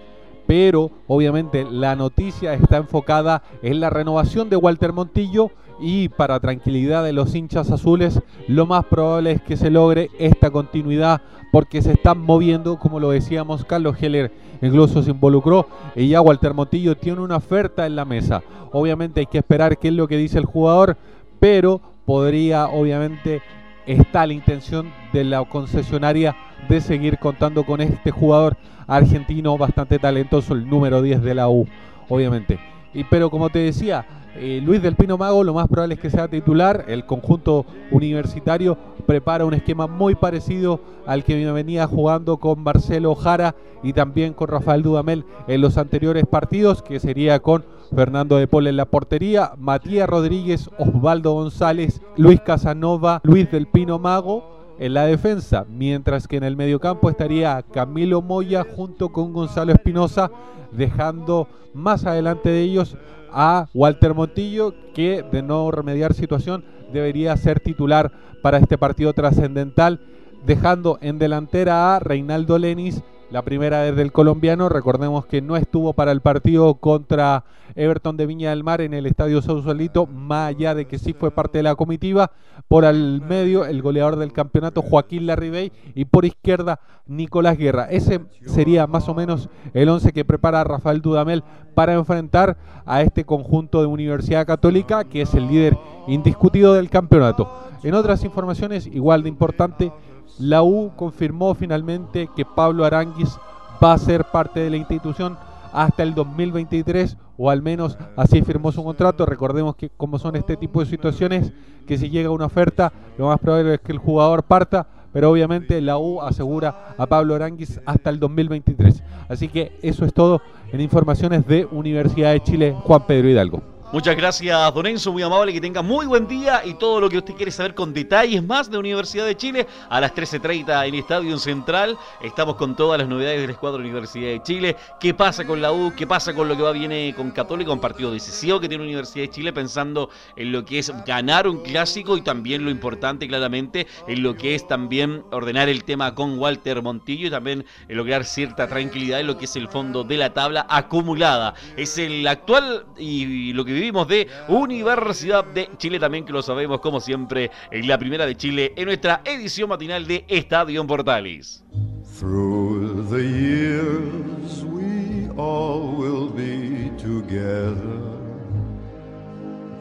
Pero 0.47 0.91
obviamente 1.07 1.65
la 1.69 1.95
noticia 1.95 2.53
está 2.53 2.77
enfocada 2.77 3.43
en 3.61 3.79
la 3.79 3.89
renovación 3.89 4.49
de 4.49 4.55
Walter 4.55 4.91
Montillo 4.91 5.51
y 5.79 6.09
para 6.09 6.39
tranquilidad 6.39 7.03
de 7.03 7.13
los 7.13 7.33
hinchas 7.33 7.71
azules, 7.71 8.21
lo 8.47 8.65
más 8.65 8.85
probable 8.85 9.31
es 9.31 9.41
que 9.41 9.57
se 9.57 9.71
logre 9.71 10.09
esta 10.19 10.51
continuidad 10.51 11.21
porque 11.51 11.81
se 11.81 11.93
están 11.93 12.19
moviendo, 12.19 12.77
como 12.77 12.99
lo 12.99 13.09
decíamos, 13.09 13.65
Carlos 13.65 14.01
Heller 14.01 14.31
incluso 14.61 15.01
se 15.01 15.11
involucró 15.11 15.67
y 15.95 16.09
ya 16.09 16.21
Walter 16.21 16.53
Montillo 16.53 16.95
tiene 16.95 17.21
una 17.21 17.37
oferta 17.37 17.85
en 17.85 17.95
la 17.95 18.05
mesa. 18.05 18.43
Obviamente 18.71 19.19
hay 19.21 19.25
que 19.25 19.39
esperar 19.39 19.77
qué 19.77 19.89
es 19.89 19.93
lo 19.93 20.07
que 20.07 20.17
dice 20.17 20.37
el 20.37 20.45
jugador, 20.45 20.97
pero 21.39 21.81
podría 22.05 22.67
obviamente 22.67 23.41
está 23.85 24.25
la 24.27 24.33
intención 24.33 24.91
de 25.11 25.23
la 25.23 25.43
concesionaria 25.45 26.35
de 26.69 26.81
seguir 26.81 27.17
contando 27.17 27.65
con 27.65 27.81
este 27.81 28.11
jugador 28.11 28.57
argentino 28.87 29.57
bastante 29.57 29.99
talentoso, 29.99 30.53
el 30.53 30.69
número 30.69 31.01
10 31.01 31.21
de 31.21 31.35
la 31.35 31.49
U, 31.49 31.67
obviamente. 32.09 32.59
Y 32.93 33.03
pero 33.05 33.29
como 33.29 33.49
te 33.49 33.59
decía, 33.59 34.05
eh, 34.35 34.61
Luis 34.63 34.81
del 34.81 34.95
Pino 34.95 35.17
Mago 35.17 35.43
lo 35.43 35.53
más 35.53 35.67
probable 35.67 35.95
es 35.95 35.99
que 35.99 36.09
sea 36.09 36.27
titular. 36.27 36.85
El 36.87 37.05
conjunto 37.05 37.65
universitario 37.91 38.77
prepara 39.05 39.45
un 39.45 39.53
esquema 39.53 39.87
muy 39.87 40.15
parecido 40.15 40.79
al 41.05 41.23
que 41.23 41.51
venía 41.51 41.87
jugando 41.87 42.37
con 42.37 42.63
Marcelo 42.63 43.15
Jara 43.15 43.55
y 43.83 43.93
también 43.93 44.33
con 44.33 44.47
Rafael 44.47 44.83
Dudamel 44.83 45.25
en 45.47 45.61
los 45.61 45.77
anteriores 45.77 46.25
partidos, 46.25 46.81
que 46.81 46.99
sería 46.99 47.39
con 47.39 47.65
Fernando 47.93 48.37
de 48.37 48.47
Paul 48.47 48.67
en 48.67 48.77
la 48.77 48.85
portería, 48.85 49.51
Matías 49.57 50.07
Rodríguez, 50.07 50.69
Osvaldo 50.77 51.33
González, 51.33 52.01
Luis 52.15 52.39
Casanova, 52.39 53.19
Luis 53.23 53.51
del 53.51 53.67
Pino 53.67 53.99
Mago 53.99 54.60
en 54.81 54.95
la 54.95 55.05
defensa, 55.05 55.63
mientras 55.69 56.27
que 56.27 56.37
en 56.37 56.43
el 56.43 56.57
mediocampo 56.57 57.07
estaría 57.07 57.63
Camilo 57.71 58.23
Moya 58.23 58.65
junto 58.75 59.09
con 59.09 59.31
Gonzalo 59.31 59.71
Espinosa, 59.71 60.31
dejando 60.71 61.47
más 61.75 62.07
adelante 62.07 62.49
de 62.49 62.61
ellos 62.61 62.97
a 63.31 63.67
Walter 63.75 64.15
Montillo, 64.15 64.73
que 64.95 65.21
de 65.21 65.43
no 65.43 65.69
remediar 65.69 66.15
situación 66.15 66.65
debería 66.91 67.37
ser 67.37 67.59
titular 67.59 68.11
para 68.41 68.57
este 68.57 68.79
partido 68.79 69.13
trascendental, 69.13 69.99
dejando 70.47 70.97
en 70.99 71.19
delantera 71.19 71.95
a 71.95 71.99
Reinaldo 71.99 72.57
Lenis, 72.57 73.03
la 73.31 73.43
primera 73.43 73.81
vez 73.81 73.95
del 73.95 74.11
colombiano, 74.11 74.67
recordemos 74.67 75.25
que 75.25 75.41
no 75.41 75.55
estuvo 75.55 75.93
para 75.93 76.11
el 76.11 76.19
partido 76.19 76.75
contra 76.75 77.45
Everton 77.75 78.17
de 78.17 78.25
Viña 78.25 78.49
del 78.49 78.65
Mar 78.65 78.81
en 78.81 78.93
el 78.93 79.05
Estadio 79.05 79.41
Sausalito, 79.41 80.05
más 80.05 80.49
allá 80.49 80.75
de 80.75 80.85
que 80.85 80.99
sí 80.99 81.13
fue 81.13 81.31
parte 81.31 81.59
de 81.59 81.63
la 81.63 81.75
comitiva, 81.75 82.31
por 82.67 82.83
al 82.83 83.21
medio 83.21 83.63
el 83.63 83.81
goleador 83.81 84.17
del 84.17 84.33
campeonato 84.33 84.81
Joaquín 84.81 85.27
Larribey 85.27 85.71
y 85.95 86.05
por 86.05 86.25
izquierda 86.25 86.81
Nicolás 87.07 87.57
Guerra. 87.57 87.85
Ese 87.85 88.19
sería 88.45 88.85
más 88.85 89.07
o 89.07 89.13
menos 89.13 89.47
el 89.73 89.87
11 89.87 90.11
que 90.11 90.25
prepara 90.25 90.65
Rafael 90.65 91.01
Dudamel 91.01 91.45
para 91.73 91.93
enfrentar 91.93 92.57
a 92.85 93.01
este 93.01 93.23
conjunto 93.23 93.79
de 93.79 93.87
Universidad 93.87 94.45
Católica 94.45 95.05
que 95.05 95.21
es 95.21 95.33
el 95.35 95.47
líder 95.47 95.77
indiscutido 96.07 96.73
del 96.73 96.89
campeonato. 96.89 97.49
En 97.83 97.93
otras 97.93 98.25
informaciones 98.25 98.87
igual 98.87 99.23
de 99.23 99.29
importante, 99.29 99.91
la 100.39 100.63
U 100.63 100.91
confirmó 100.95 101.53
finalmente 101.53 102.29
que 102.35 102.45
Pablo 102.45 102.85
Aranguis 102.85 103.37
va 103.83 103.93
a 103.93 103.97
ser 103.97 104.25
parte 104.25 104.59
de 104.59 104.69
la 104.69 104.77
institución 104.77 105.37
hasta 105.73 106.03
el 106.03 106.13
2023 106.13 107.17
o 107.37 107.49
al 107.49 107.61
menos 107.61 107.97
así 108.15 108.41
firmó 108.41 108.71
su 108.71 108.83
contrato. 108.83 109.25
Recordemos 109.25 109.75
que 109.75 109.89
como 109.89 110.19
son 110.19 110.35
este 110.35 110.57
tipo 110.57 110.79
de 110.79 110.85
situaciones, 110.85 111.51
que 111.87 111.97
si 111.97 112.09
llega 112.09 112.29
una 112.29 112.45
oferta, 112.45 112.91
lo 113.17 113.27
más 113.27 113.39
probable 113.39 113.75
es 113.75 113.79
que 113.81 113.91
el 113.91 113.97
jugador 113.97 114.43
parta, 114.43 114.87
pero 115.11 115.31
obviamente 115.31 115.81
la 115.81 115.97
U 115.97 116.21
asegura 116.21 116.93
a 116.97 117.05
Pablo 117.05 117.35
Aranguis 117.35 117.79
hasta 117.85 118.09
el 118.09 118.19
2023. 118.19 119.03
Así 119.29 119.47
que 119.47 119.77
eso 119.81 120.05
es 120.05 120.13
todo 120.13 120.41
en 120.71 120.81
informaciones 120.81 121.45
de 121.47 121.65
Universidad 121.71 122.31
de 122.31 122.43
Chile, 122.43 122.75
Juan 122.83 123.05
Pedro 123.07 123.29
Hidalgo. 123.29 123.70
Muchas 123.93 124.15
gracias, 124.15 124.73
Don 124.73 124.87
Enzo, 124.87 125.11
muy 125.11 125.21
amable, 125.21 125.51
que 125.51 125.59
tenga 125.59 125.81
muy 125.81 126.05
buen 126.05 126.25
día 126.25 126.61
y 126.63 126.75
todo 126.75 127.01
lo 127.01 127.09
que 127.09 127.17
usted 127.17 127.33
quiere 127.33 127.51
saber 127.51 127.75
con 127.75 127.93
detalles 127.93 128.41
más 128.41 128.71
de 128.71 128.77
Universidad 128.77 129.25
de 129.25 129.35
Chile 129.35 129.67
a 129.89 129.99
las 129.99 130.15
13.30 130.15 130.87
en 130.87 130.95
Estadio 130.95 131.37
Central. 131.37 131.97
Estamos 132.21 132.55
con 132.55 132.73
todas 132.73 132.99
las 132.99 133.09
novedades 133.09 133.41
del 133.41 133.49
escuadro 133.49 133.79
Universidad 133.79 134.29
de 134.29 134.41
Chile. 134.43 134.77
¿Qué 134.97 135.13
pasa 135.13 135.45
con 135.45 135.61
la 135.61 135.73
U? 135.73 135.91
¿Qué 135.93 136.07
pasa 136.07 136.33
con 136.33 136.47
lo 136.47 136.55
que 136.55 136.63
va 136.63 136.71
viene 136.71 137.13
con 137.17 137.31
Católica? 137.31 137.73
Un 137.73 137.81
partido 137.81 138.13
decisivo 138.13 138.61
que 138.61 138.69
tiene 138.69 138.85
Universidad 138.85 139.25
de 139.25 139.29
Chile 139.29 139.51
pensando 139.51 140.09
en 140.37 140.53
lo 140.53 140.63
que 140.63 140.79
es 140.79 140.93
ganar 141.05 141.45
un 141.45 141.61
clásico 141.61 142.15
y 142.15 142.21
también 142.21 142.63
lo 142.63 142.71
importante 142.71 143.27
claramente 143.27 143.87
en 144.07 144.23
lo 144.23 144.37
que 144.37 144.55
es 144.55 144.65
también 144.69 145.25
ordenar 145.31 145.67
el 145.67 145.83
tema 145.83 146.15
con 146.15 146.39
Walter 146.39 146.81
Montillo 146.81 147.27
y 147.27 147.29
también 147.29 147.65
en 147.89 147.97
lograr 147.97 148.23
cierta 148.23 148.69
tranquilidad 148.69 149.19
en 149.19 149.27
lo 149.27 149.37
que 149.37 149.43
es 149.43 149.55
el 149.57 149.67
fondo 149.67 150.05
de 150.05 150.15
la 150.15 150.33
tabla 150.33 150.65
acumulada. 150.69 151.55
Es 151.75 151.97
el 151.97 152.25
actual 152.25 152.85
y 152.97 153.51
lo 153.51 153.65
que 153.65 153.80
vivimos 153.81 154.07
de 154.07 154.27
Universidad 154.47 155.43
de 155.43 155.67
Chile 155.77 155.99
también 155.99 156.23
que 156.23 156.31
lo 156.31 156.43
sabemos 156.43 156.79
como 156.81 156.99
siempre 156.99 157.49
en 157.71 157.87
la 157.87 157.97
primera 157.97 158.27
de 158.27 158.37
Chile 158.37 158.73
en 158.75 158.85
nuestra 158.85 159.21
edición 159.25 159.69
matinal 159.69 160.05
de 160.05 160.23
Estadio 160.27 160.81
en 160.81 160.87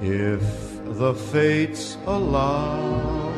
if 0.02 0.40
the 0.98 1.12
fates 1.12 1.98
allow. 2.06 3.29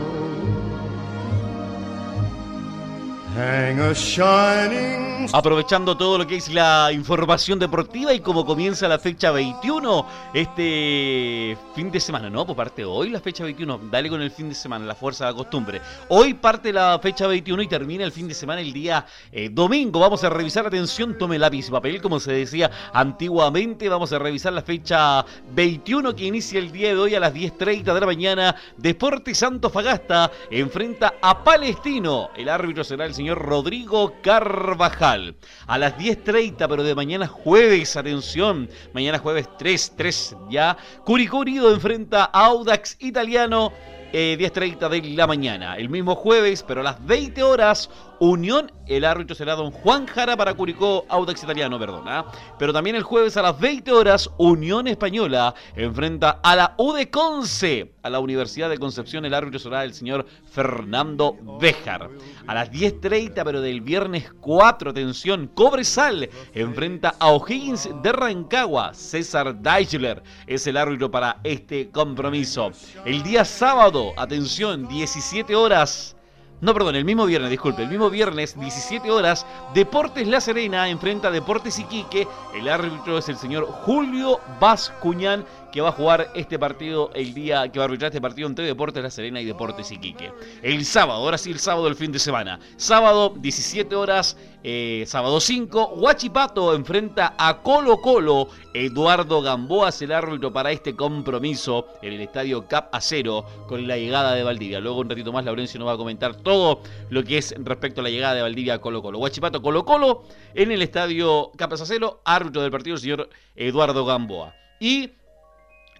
Aprovechando 5.33 5.97
todo 5.97 6.19
lo 6.19 6.27
que 6.27 6.37
es 6.37 6.53
la 6.53 6.91
información 6.93 7.59
deportiva 7.59 8.13
y 8.13 8.21
como 8.21 8.45
comienza 8.45 8.87
la 8.89 8.99
fecha 8.99 9.31
21 9.31 10.07
este 10.35 11.57
fin 11.75 11.91
de 11.91 12.01
semana, 12.01 12.29
¿no? 12.29 12.45
Pues 12.45 12.57
parte 12.57 12.85
hoy 12.85 13.09
la 13.09 13.21
fecha 13.21 13.45
21, 13.45 13.81
dale 13.91 14.11
con 14.11 14.21
el 14.21 14.31
fin 14.31 14.51
de 14.51 14.55
semana, 14.55 14.85
la 14.85 14.95
fuerza 14.95 15.25
de 15.25 15.31
la 15.31 15.37
costumbre. 15.37 15.81
Hoy 16.09 16.35
parte 16.35 16.73
la 16.73 16.99
fecha 16.99 17.27
21 17.27 17.63
y 17.63 17.69
termina 17.69 18.05
el 18.05 18.13
fin 18.13 18.29
de 18.29 18.35
semana 18.35 18.61
el 18.61 18.73
día 18.73 19.07
eh, 19.31 19.49
domingo. 19.51 20.01
Vamos 20.01 20.23
a 20.25 20.29
revisar, 20.29 20.67
atención, 20.67 21.17
tome 21.17 21.39
lápiz 21.39 21.69
y 21.69 21.71
papel, 21.71 22.03
como 22.03 22.21
se 22.21 22.33
decía 22.33 22.71
antiguamente. 22.93 23.89
Vamos 23.89 24.13
a 24.13 24.19
revisar 24.19 24.53
la 24.53 24.63
fecha 24.63 25.25
21 25.55 26.15
que 26.15 26.25
inicia 26.25 26.59
el 26.59 26.71
día 26.71 26.89
de 26.89 26.99
hoy 26.99 27.15
a 27.15 27.21
las 27.21 27.33
10.30 27.33 27.95
de 27.95 28.01
la 28.01 28.07
mañana. 28.07 28.57
Deportes 28.77 29.39
Santo 29.39 29.71
Fagasta 29.71 30.31
enfrenta 30.51 31.15
a 31.23 31.43
Palestino. 31.43 32.31
El 32.37 32.49
árbitro 32.49 32.85
será 32.85 33.07
el 33.07 33.15
señor 33.23 33.39
Rodrigo 33.39 34.15
Carvajal. 34.21 35.37
A 35.69 35.79
las 35.79 35.97
10.30, 35.97 36.67
pero 36.69 36.83
de 36.83 36.97
mañana 36.97 37.29
jueves, 37.29 37.97
atención, 37.97 38.69
mañana 38.93 39.21
jueves 39.21 39.49
3, 39.59 39.93
3 39.97 40.37
ya. 40.51 40.77
Curicó 41.05 41.39
Unido 41.39 41.73
enfrenta 41.73 42.25
a 42.25 42.47
Audax 42.47 42.97
Italiano. 42.99 43.73
eh, 44.13 44.37
10.30 44.39 44.89
de 44.89 45.03
la 45.15 45.27
mañana. 45.29 45.77
El 45.77 45.89
mismo 45.89 46.17
jueves, 46.17 46.65
pero 46.67 46.81
a 46.81 46.85
las 46.85 47.07
20 47.07 47.45
horas, 47.45 47.89
Unión, 48.25 48.71
el 48.87 49.05
árbitro 49.05 49.35
será 49.35 49.57
don 49.57 49.73
Juan 49.73 50.07
Jara 50.07 50.37
para 50.37 50.55
Curicó, 50.55 51.05
Audax 51.09 51.43
Italiano, 51.43 51.77
perdona. 51.77 52.25
Pero 52.57 52.73
también 52.73 52.95
el 52.95 53.03
jueves 53.03 53.37
a 53.37 53.43
las 53.43 53.59
20 53.59 53.91
horas, 53.91 54.31
Unión 54.39 54.87
Española 54.87 55.53
enfrenta 55.75 56.39
a 56.41 56.55
la 56.55 56.75
U 56.79 56.93
de 56.93 57.11
Conce, 57.11 57.95
a 58.01 58.11
la 58.11 58.21
Universidad 58.21 58.71
de 58.71 58.79
Concepción, 58.79 59.25
el 59.25 59.35
árbitro 59.35 59.59
será 59.59 59.83
el 59.83 59.93
señor 59.93 60.25
Fernando 60.49 61.37
Béjar. 61.61 62.11
A 62.47 62.55
las 62.55 62.71
10.30, 62.71 63.43
pero 63.45 63.61
del 63.61 63.81
viernes 63.81 64.33
4, 64.41 64.93
atención, 64.93 65.49
Cobresal 65.49 66.31
enfrenta 66.55 67.17
a 67.19 67.27
O'Higgins 67.33 67.91
de 68.05 68.13
Rancagua. 68.13 68.95
César 68.95 69.53
Deichler 69.57 70.23
es 70.47 70.65
el 70.69 70.77
árbitro 70.77 71.11
para 71.11 71.41
este 71.43 71.91
compromiso. 71.91 72.71
El 73.05 73.25
día 73.25 73.45
sábado, 73.45 74.13
atención, 74.17 74.87
17 74.87 75.57
horas. 75.57 76.15
No, 76.63 76.75
perdón, 76.75 76.95
el 76.95 77.05
mismo 77.05 77.27
viernes, 77.27 77.51
disculpe, 77.51 77.83
el 77.83 77.89
mismo 77.89 78.09
viernes, 78.09 78.57
17 78.57 79.11
horas, 79.11 79.45
Deportes 79.75 80.29
La 80.29 80.41
Serena 80.41 80.89
enfrenta 80.89 81.27
a 81.27 81.31
Deportes 81.33 81.77
Iquique. 81.81 82.29
El 82.55 82.69
árbitro 82.69 83.19
es 83.19 83.29
el 83.29 83.37
señor 83.37 83.67
Julio 83.67 84.39
Bascuñán, 84.61 85.45
que 85.73 85.81
va 85.81 85.89
a 85.89 85.93
jugar 85.93 86.31
este 86.35 86.59
partido 86.59 87.11
el 87.15 87.35
día, 87.35 87.67
que 87.73 87.79
va 87.79 87.85
a 87.85 87.89
arbitrar 87.89 88.11
este 88.11 88.21
partido 88.21 88.47
entre 88.47 88.67
Deportes 88.67 89.03
La 89.03 89.11
Serena 89.11 89.41
y 89.41 89.45
Deportes 89.47 89.91
Iquique. 89.91 90.31
El 90.63 90.85
sábado, 90.85 91.21
ahora 91.21 91.39
sí 91.39 91.51
el 91.51 91.59
sábado 91.59 91.87
del 91.87 91.97
fin 91.97 92.13
de 92.13 92.19
semana. 92.19 92.61
Sábado, 92.77 93.35
17 93.37 93.97
horas, 93.97 94.37
eh, 94.63 95.05
sábado 95.07 95.41
5, 95.41 95.95
Huachipato 95.97 96.75
enfrenta 96.75 97.35
a 97.39 97.63
Colo 97.63 98.01
Colo. 98.01 98.49
Eduardo 98.75 99.43
Gamboa 99.43 99.89
es 99.89 100.03
el 100.03 100.13
árbitro 100.13 100.53
para 100.53 100.71
este 100.71 100.95
compromiso 100.95 101.87
en 102.03 102.13
el 102.13 102.21
estadio 102.21 102.69
Cap 102.69 102.95
Acero 102.95 103.45
con 103.67 103.89
la 103.89 103.97
llegada 103.97 104.35
de 104.35 104.43
Valdivia. 104.43 104.79
Luego 104.79 105.01
un 105.01 105.09
ratito 105.09 105.33
más 105.33 105.45
Laurencio 105.45 105.81
nos 105.81 105.89
va 105.89 105.95
a 105.95 105.97
comentar 105.97 106.37
todo 106.37 106.83
lo 107.09 107.25
que 107.25 107.39
es 107.39 107.55
respecto 107.59 108.03
a 108.03 108.05
la 108.05 108.11
llegada 108.11 108.35
de 108.35 108.43
Valdivia 108.43 108.75
a 108.75 108.79
Colo 108.79 109.03
Colo. 109.03 109.19
Huachipato 109.19 109.63
Colo 109.63 109.85
Colo 109.85 110.25
en 110.55 110.71
el 110.71 110.83
estadio 110.83 111.51
Cap 111.57 111.73
Acero, 111.73 112.21
árbitro 112.25 112.61
del 112.61 112.71
partido 112.71 112.97
el 112.97 113.01
señor 113.01 113.31
Eduardo 113.57 114.05
Gamboa. 114.05 114.55
Y 114.79 115.11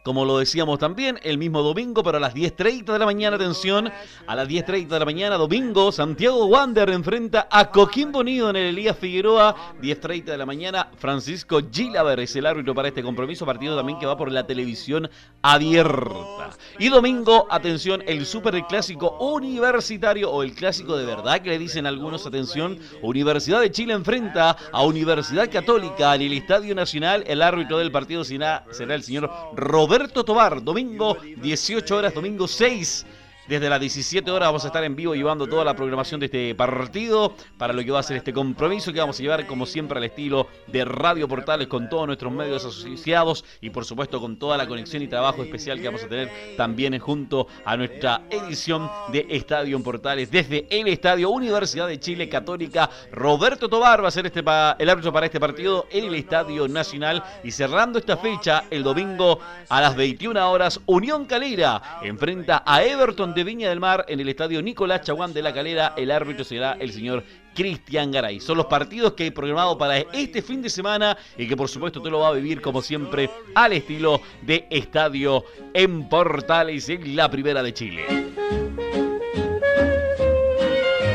como 0.03 0.25
lo 0.25 0.39
decíamos 0.39 0.79
también, 0.81 1.21
el 1.23 1.39
mismo 1.39 1.63
domingo, 1.63 2.03
pero 2.03 2.17
a 2.17 2.21
las 2.21 2.35
10.30 2.35 2.93
de 2.93 2.99
la 2.99 3.07
mañana, 3.07 3.37
atención, 3.37 3.91
a 4.27 4.35
las 4.35 4.49
10.30 4.49 4.89
de 4.89 4.99
la 4.99 5.05
mañana, 5.05 5.37
domingo, 5.37 5.93
Santiago 5.93 6.47
Wander 6.47 6.91
enfrenta 6.91 7.47
a 7.51 7.71
Coquimbo 7.71 8.21
Unido 8.21 8.51
en 8.51 8.57
el 8.57 8.67
Elías 8.71 8.97
Figueroa, 8.99 9.55
10.30 9.81 10.25
de 10.25 10.39
la 10.39 10.47
mañana, 10.47 10.89
Francisco 10.97 11.61
Gilaver 11.71 12.19
es 12.19 12.35
el 12.35 12.47
árbitro 12.47 12.75
para 12.75 12.89
este 12.89 13.03
compromiso, 13.03 13.47
partido 13.47 13.77
también 13.77 13.99
que 14.01 14.07
va 14.07 14.17
por 14.17 14.33
la 14.33 14.45
televisión 14.45 15.09
abierta. 15.41 16.51
Y 16.81 16.89
domingo, 16.89 17.47
atención, 17.49 18.03
el 18.07 18.27
super 18.27 18.61
clásico 18.67 19.17
universitario, 19.21 20.33
o 20.33 20.43
el 20.43 20.55
clásico 20.55 20.97
de 20.97 21.07
verdad 21.07 21.41
que 21.43 21.51
le 21.51 21.59
dicen 21.59 21.87
algunos, 21.87 22.27
atención, 22.27 22.79
Universidad 23.03 23.61
de 23.61 23.71
Chile 23.71 23.93
enfrenta 23.93 24.57
a 24.73 24.83
Universidad 24.83 25.49
Católica 25.51 26.15
en 26.17 26.23
el 26.23 26.33
Estadio 26.33 26.75
Nacional, 26.75 27.23
el 27.29 27.41
árbitro 27.41 27.79
del 27.79 27.93
partido 27.93 28.25
será, 28.25 28.65
el 28.79 29.03
señor 29.03 29.31
Roberto 29.55 29.92
Roberto 29.93 30.25
Tobar, 30.25 30.59
domingo 30.63 31.19
18 31.37 31.95
horas, 31.95 32.15
domingo 32.15 32.49
6 32.49 33.05
desde 33.53 33.69
las 33.69 33.81
17 33.81 34.31
horas 34.31 34.49
vamos 34.49 34.65
a 34.65 34.69
estar 34.69 34.83
en 34.83 34.97
vivo 34.97 35.15
llevando 35.15 35.47
toda 35.47 35.63
la 35.63 35.77
programación 35.77 36.19
de 36.19 36.25
este 36.25 36.55
partido 36.55 37.35
para 37.59 37.75
lo 37.75 37.85
que 37.85 37.91
va 37.91 38.01
a 38.01 38.03
ser 38.03 38.17
este 38.17 38.33
compromiso 38.33 38.95
que 38.95 39.01
vamos 39.01 39.19
a 39.19 39.23
llevar 39.23 39.47
como 39.47 39.67
siempre 39.67 39.99
al 39.99 40.05
estilo 40.05 40.47
de 40.69 40.87
Radio 40.87 41.29
Portales 41.29 41.69
con 41.69 41.91
todos 41.91 42.07
nuestros 42.07 42.33
medios 42.33 42.65
asociados 42.65 43.45
y 43.61 43.69
por 43.69 43.85
supuesto 43.85 44.23
con 44.23 44.39
toda 44.39 44.57
la 44.57 44.67
conexión 44.67 45.03
y 45.03 45.07
trabajo 45.09 45.43
especial 45.43 45.79
que 45.79 45.87
vamos 45.87 46.03
a 46.03 46.09
tener 46.09 46.31
también 46.57 46.99
junto 46.99 47.47
a 47.67 47.77
nuestra 47.77 48.23
edición 48.31 48.91
de 49.13 49.27
Estadio 49.29 49.83
Portales 49.83 50.31
desde 50.31 50.67
el 50.71 50.89
Estadio 50.89 51.29
Universidad 51.29 51.89
de 51.89 52.01
Chile 52.01 52.31
Católica. 52.31 52.89
Roberto 53.11 53.69
Tobar 53.69 54.03
va 54.03 54.09
a 54.09 54.11
ser 54.11 54.25
este 54.25 54.41
el 54.41 54.89
árbitro 54.89 55.13
para 55.13 55.27
este 55.27 55.39
partido 55.39 55.87
en 55.91 56.07
el 56.07 56.15
Estadio 56.15 56.69
Nacional 56.69 57.23
y 57.45 57.51
cerrando 57.51 57.99
esta 57.99 58.17
fecha 58.17 58.65
el 58.71 58.83
domingo 58.83 59.41
a 59.69 59.81
las 59.83 59.95
21 59.95 60.51
horas 60.51 60.81
Unión 60.87 61.27
Calera 61.27 62.01
enfrenta 62.03 62.63
a 62.65 62.83
Everton 62.83 63.35
de 63.35 63.42
Viña 63.45 63.69
del 63.69 63.81
Mar 63.81 64.05
en 64.09 64.21
el 64.21 64.29
estadio 64.29 64.63
Nicolás 64.63 65.03
Chaguán 65.03 65.33
de 65.33 65.43
la 65.43 65.53
Calera. 65.53 65.95
El 65.97 66.11
árbitro 66.11 66.45
será 66.45 66.77
el 66.81 66.93
señor 66.93 67.25
Cristian 67.55 68.11
Garay. 68.11 68.41
Son 68.41 68.57
los 68.57 68.67
partidos 68.67 69.13
que 69.15 69.27
he 69.27 69.33
programado 69.33 69.77
para 69.77 69.99
este 69.99 70.43
fin 70.43 70.63
de 70.63 70.71
semana 70.71 71.17
y 71.37 71.47
que 71.49 71.57
por 71.57 71.69
supuesto 71.69 72.01
usted 72.01 72.11
lo 72.11 72.21
va 72.21 72.29
a 72.29 72.33
vivir 72.33 72.61
como 72.61 72.83
siempre 72.83 73.31
al 73.55 73.73
estilo 73.73 74.21
de 74.43 74.67
estadio 74.71 75.45
en 75.75 76.09
Portales 76.09 76.89
en 76.89 77.17
la 77.17 77.31
Primera 77.31 77.63
de 77.63 77.73
Chile. 77.73 78.05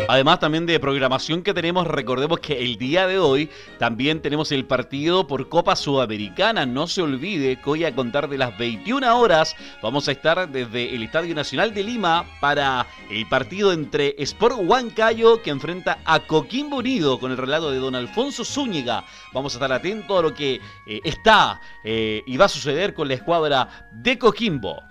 Además 0.10 0.40
también 0.40 0.66
de 0.66 0.80
programación 0.80 1.44
que 1.44 1.54
tenemos, 1.54 1.86
recordemos 1.86 2.40
que 2.40 2.64
el 2.64 2.78
día 2.78 3.08
de 3.08 3.20
hoy 3.20 3.50
también 3.78 4.22
tenemos 4.22 4.54
el 4.54 4.66
partido 4.66 5.28
por 5.28 5.50
Copa 5.50 5.76
Sudamericana. 5.76 6.66
No 6.66 6.88
se 6.88 7.02
olvide 7.02 7.60
que 7.60 7.70
hoy 7.70 7.84
a 7.84 7.94
contar 7.94 8.30
de 8.30 8.38
las 8.38 8.58
21 8.58 9.20
horas 9.20 9.54
vamos 9.84 10.08
a 10.08 10.14
estar 10.14 10.50
desde 10.50 10.96
el 10.96 11.04
Estadio 11.04 11.36
Nacional 11.36 11.74
de 11.74 11.84
Lima 11.84 12.26
para 12.40 12.88
el 13.10 13.28
partido 13.28 13.74
entre 13.74 14.16
Sport 14.20 14.56
Huancayo 14.60 15.42
que 15.42 15.50
enfrenta 15.50 16.00
a 16.06 16.22
Coquimbo 16.22 16.78
Unido 16.78 17.20
con 17.20 17.32
el 17.32 17.38
relato 17.38 17.70
de 17.70 17.80
don 17.80 17.94
Alfonso 17.94 18.46
Zúñiga. 18.46 19.04
Vamos 19.34 19.54
a 19.54 19.58
estar 19.58 19.74
atentos 19.74 20.18
a 20.18 20.22
lo 20.22 20.34
que 20.34 20.62
eh, 20.86 21.02
está 21.04 21.60
eh, 21.84 22.24
y 22.26 22.38
va 22.38 22.46
a 22.46 22.50
suceder 22.50 22.94
con 22.94 23.10
la 23.10 23.16
escuadra 23.16 23.90
de 23.92 24.18
Coquimbo. 24.18 24.84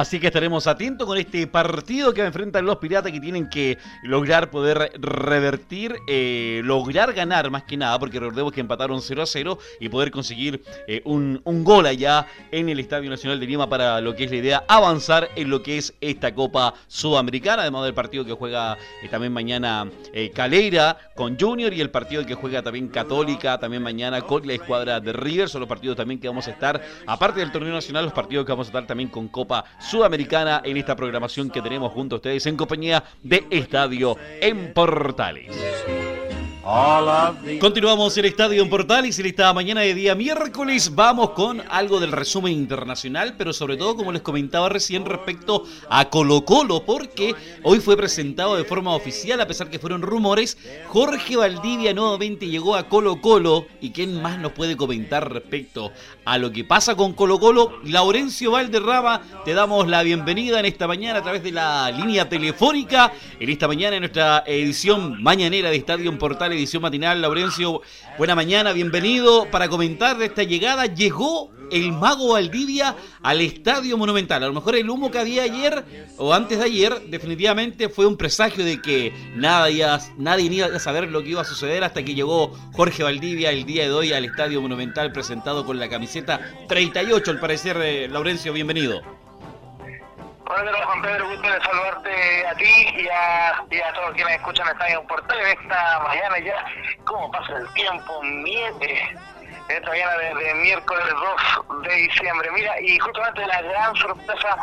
Así 0.00 0.18
que 0.18 0.28
estaremos 0.28 0.66
atentos 0.66 1.06
con 1.06 1.18
este 1.18 1.46
partido 1.46 2.14
que 2.14 2.24
enfrentan 2.24 2.64
los 2.64 2.78
piratas 2.78 3.12
que 3.12 3.20
tienen 3.20 3.50
que 3.50 3.76
lograr 4.02 4.48
poder 4.48 4.92
revertir, 4.98 5.94
eh, 6.08 6.62
lograr 6.64 7.12
ganar 7.12 7.50
más 7.50 7.64
que 7.64 7.76
nada, 7.76 7.98
porque 7.98 8.18
recordemos 8.18 8.50
que 8.50 8.62
empataron 8.62 9.02
0 9.02 9.20
a 9.20 9.26
0 9.26 9.58
y 9.78 9.90
poder 9.90 10.10
conseguir 10.10 10.62
eh, 10.88 11.02
un, 11.04 11.42
gol 11.44 11.84
allá 11.84 12.26
en 12.50 12.70
el 12.70 12.80
Estadio 12.80 13.10
Nacional 13.10 13.38
de 13.40 13.46
Lima 13.46 13.68
para 13.68 14.00
lo 14.00 14.16
que 14.16 14.24
es 14.24 14.30
la 14.30 14.38
idea, 14.38 14.64
avanzar 14.68 15.28
en 15.36 15.50
lo 15.50 15.62
que 15.62 15.76
es 15.76 15.92
esta 16.00 16.34
Copa 16.34 16.72
Sudamericana, 16.86 17.60
además 17.60 17.84
del 17.84 17.92
partido 17.92 18.24
que 18.24 18.32
juega 18.32 18.78
eh, 19.02 19.08
también 19.10 19.34
mañana 19.34 19.86
Calera 20.34 20.96
con 21.14 21.38
Junior 21.38 21.74
y 21.74 21.82
el 21.82 21.90
partido 21.90 22.24
que 22.24 22.34
juega 22.34 22.62
también 22.62 22.88
Católica 22.88 23.58
también 23.58 23.82
mañana 23.82 24.22
con 24.22 24.46
la 24.46 24.54
escuadra 24.54 24.98
de 24.98 25.12
River, 25.12 25.50
son 25.50 25.60
los 25.60 25.68
partidos 25.68 25.98
también 25.98 26.18
que 26.18 26.26
vamos 26.26 26.48
a 26.48 26.52
estar, 26.52 26.80
aparte 27.06 27.40
del 27.40 27.52
torneo 27.52 27.74
nacional, 27.74 28.04
los 28.04 28.14
partidos 28.14 28.46
que 28.46 28.52
vamos 28.52 28.68
a 28.68 28.70
estar 28.70 28.86
también 28.86 29.10
con 29.10 29.28
Copa 29.28 29.62
Sudamericana 29.78 29.89
en 30.64 30.76
esta 30.76 30.94
programación 30.94 31.50
que 31.50 31.60
tenemos 31.60 31.92
junto 31.92 32.16
a 32.16 32.18
ustedes 32.18 32.46
en 32.46 32.56
compañía 32.56 33.02
de 33.22 33.44
Estadio 33.50 34.16
en 34.40 34.72
Portales. 34.72 36.09
Continuamos 37.58 38.16
el 38.16 38.26
Estadio 38.26 38.62
en 38.62 38.70
Portales 38.70 39.18
en 39.18 39.26
esta 39.26 39.52
mañana 39.52 39.80
de 39.80 39.92
día 39.92 40.14
miércoles. 40.14 40.94
Vamos 40.94 41.30
con 41.30 41.60
algo 41.68 41.98
del 41.98 42.12
resumen 42.12 42.52
internacional, 42.52 43.34
pero 43.36 43.52
sobre 43.52 43.76
todo, 43.76 43.96
como 43.96 44.12
les 44.12 44.22
comentaba 44.22 44.68
recién, 44.68 45.04
respecto 45.04 45.64
a 45.88 46.08
Colo 46.10 46.44
Colo, 46.44 46.84
porque 46.84 47.34
hoy 47.64 47.80
fue 47.80 47.96
presentado 47.96 48.54
de 48.54 48.62
forma 48.62 48.94
oficial, 48.94 49.40
a 49.40 49.48
pesar 49.48 49.68
que 49.68 49.80
fueron 49.80 50.02
rumores, 50.02 50.58
Jorge 50.86 51.36
Valdivia 51.36 51.92
nuevamente 51.92 52.46
llegó 52.46 52.76
a 52.76 52.88
Colo 52.88 53.20
Colo. 53.20 53.66
¿Y 53.80 53.90
quién 53.90 54.22
más 54.22 54.38
nos 54.38 54.52
puede 54.52 54.76
comentar 54.76 55.32
respecto 55.32 55.90
a 56.24 56.38
lo 56.38 56.52
que 56.52 56.62
pasa 56.62 56.94
con 56.94 57.14
Colo 57.14 57.40
Colo? 57.40 57.80
Laurencio 57.82 58.52
Valderrama, 58.52 59.22
te 59.44 59.54
damos 59.54 59.88
la 59.88 60.04
bienvenida 60.04 60.60
en 60.60 60.66
esta 60.66 60.86
mañana 60.86 61.18
a 61.18 61.22
través 61.22 61.42
de 61.42 61.50
la 61.50 61.90
línea 61.90 62.28
telefónica, 62.28 63.12
en 63.40 63.50
esta 63.50 63.66
mañana 63.66 63.96
en 63.96 64.02
nuestra 64.02 64.44
edición 64.46 65.20
mañanera 65.20 65.70
de 65.70 65.76
Estadio 65.76 66.08
en 66.10 66.18
Portales 66.18 66.59
edición 66.60 66.82
matinal. 66.82 67.20
Laurencio, 67.20 67.82
buena 68.18 68.34
mañana, 68.34 68.72
bienvenido 68.72 69.50
para 69.50 69.68
comentar 69.68 70.18
de 70.18 70.26
esta 70.26 70.42
llegada. 70.42 70.86
Llegó 70.86 71.50
el 71.70 71.92
mago 71.92 72.32
Valdivia 72.32 72.96
al 73.22 73.40
Estadio 73.40 73.96
Monumental. 73.96 74.42
A 74.42 74.46
lo 74.48 74.52
mejor 74.52 74.76
el 74.76 74.90
humo 74.90 75.10
que 75.10 75.18
había 75.18 75.42
ayer 75.44 75.84
o 76.18 76.34
antes 76.34 76.58
de 76.58 76.64
ayer 76.64 77.00
definitivamente 77.08 77.88
fue 77.88 78.06
un 78.06 78.16
presagio 78.16 78.64
de 78.64 78.80
que 78.80 79.12
nadie, 79.34 79.86
nadie 80.18 80.44
iba 80.52 80.66
a 80.66 80.78
saber 80.78 81.08
lo 81.08 81.22
que 81.22 81.30
iba 81.30 81.42
a 81.42 81.44
suceder 81.44 81.82
hasta 81.84 82.02
que 82.02 82.14
llegó 82.14 82.56
Jorge 82.72 83.02
Valdivia 83.02 83.50
el 83.50 83.64
día 83.64 83.84
de 83.84 83.92
hoy 83.92 84.12
al 84.12 84.24
Estadio 84.24 84.60
Monumental 84.60 85.12
presentado 85.12 85.64
con 85.64 85.78
la 85.78 85.88
camiseta 85.88 86.40
38. 86.68 87.30
Al 87.30 87.40
parecer, 87.40 87.76
eh, 87.80 88.08
Laurencio, 88.08 88.52
bienvenido. 88.52 89.29
Hola, 90.52 90.84
Juan 90.84 91.00
Pedro, 91.02 91.28
gusto 91.28 91.48
de 91.48 91.60
saludarte 91.60 92.46
a 92.48 92.54
ti 92.56 92.88
y 92.96 93.08
a, 93.08 93.64
y 93.70 93.80
a 93.80 93.92
todos 93.92 94.10
quienes 94.14 94.34
escuchan 94.34 94.66
Estadio 94.66 95.00
Portal 95.04 95.38
esta 95.38 96.00
mañana 96.00 96.38
ya. 96.40 96.64
¿Cómo 97.04 97.30
pasa 97.30 97.56
el 97.56 97.72
tiempo? 97.72 98.20
Miente. 98.20 99.16
Esta 99.68 99.88
mañana 99.88 100.12
de, 100.18 100.54
miércoles 100.54 101.06
2 101.68 101.82
de 101.82 101.94
diciembre. 101.94 102.50
Mira, 102.50 102.80
y 102.80 102.98
justamente 102.98 103.46
la 103.46 103.62
gran 103.62 103.94
sorpresa 103.94 104.56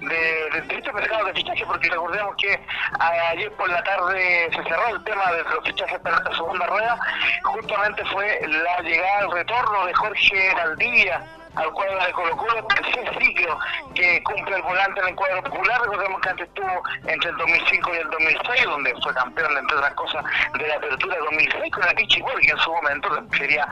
de, 0.00 0.06
de, 0.06 0.74
este 0.74 0.92
mercado 0.94 1.26
de 1.26 1.34
fichajes, 1.34 1.66
porque 1.66 1.90
recordemos 1.90 2.34
que 2.36 2.58
ayer 2.98 3.52
por 3.52 3.68
la 3.68 3.84
tarde 3.84 4.48
se 4.56 4.62
cerró 4.62 4.88
el 4.88 5.04
tema 5.04 5.32
de 5.32 5.42
los 5.42 5.64
fichajes 5.66 5.98
para 5.98 6.16
esta 6.16 6.34
segunda 6.34 6.66
rueda, 6.66 6.98
justamente 7.42 8.02
fue 8.06 8.40
la 8.48 8.80
llegada, 8.80 9.20
el 9.20 9.32
retorno 9.32 9.84
de 9.84 9.92
Jorge 9.92 10.54
Valdivia 10.54 11.22
al 11.56 11.72
cuadro 11.72 11.98
de 12.04 12.12
Colo 12.12 12.36
Colo, 12.36 12.66
tercer 12.66 13.18
ciclo 13.18 13.58
que 13.94 14.22
cumple 14.22 14.56
el 14.56 14.62
volante 14.62 15.00
en 15.00 15.08
el 15.08 15.14
cuadro 15.14 15.42
popular. 15.42 15.80
Recordemos 15.80 16.20
que 16.20 16.28
antes 16.28 16.48
estuvo 16.48 16.82
entre 17.06 17.30
el 17.30 17.36
2005 17.36 17.94
y 17.94 17.96
el 17.96 18.10
2006, 18.10 18.64
donde 18.64 18.94
fue 19.02 19.14
campeón, 19.14 19.56
entre 19.56 19.76
otras 19.76 19.94
cosas, 19.94 20.24
de 20.58 20.68
la 20.68 20.74
apertura 20.74 21.16
2006 21.18 21.72
con 21.72 21.86
la 21.86 21.94
Pichihuel, 21.94 22.40
que 22.40 22.50
en 22.50 22.58
su 22.58 22.72
momento 22.72 23.08
sería 23.36 23.66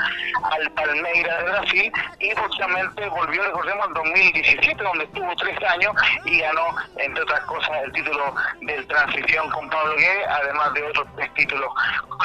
al 0.50 0.70
Palmeira 0.72 1.38
de 1.38 1.44
Brasil, 1.44 1.92
y 2.20 2.34
próximamente 2.34 3.08
volvió, 3.08 3.44
recordemos, 3.44 3.86
en 3.86 3.94
2017, 3.94 4.82
donde 4.82 5.04
estuvo 5.04 5.36
tres 5.36 5.62
años 5.70 5.92
y 6.24 6.40
ganó, 6.40 6.74
entre 6.96 7.22
otras 7.22 7.40
cosas, 7.40 7.82
el 7.84 7.92
título 7.92 8.34
del 8.62 8.86
transición 8.86 9.50
con 9.50 9.68
Pablo 9.68 9.94
Gué, 9.96 10.24
además 10.26 10.72
de 10.74 10.82
otros 10.84 11.06
tres 11.16 11.32
títulos 11.34 11.70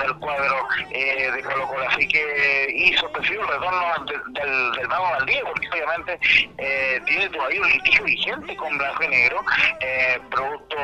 del 0.02 0.16
cuadro 0.20 0.68
eh, 0.92 1.32
de 1.32 1.44
Colo 1.44 1.68
Colo. 1.68 1.90
Así 1.90 2.08
que 2.08 2.68
hizo 2.76 3.08
el 3.08 3.48
retorno 3.48 4.06
del, 4.06 4.34
del, 4.34 4.72
del 4.74 4.88
Valdivia 4.88 5.49
porque 5.50 5.68
obviamente 5.72 6.20
eh, 6.58 7.02
tiene 7.06 7.30
todavía 7.30 7.62
un 7.62 7.68
litigio 7.70 8.04
vigente 8.06 8.56
con 8.56 8.78
Blanco 8.78 9.04
y 9.04 9.08
Negro, 9.08 9.44
eh, 9.82 10.20
producto 10.30 10.76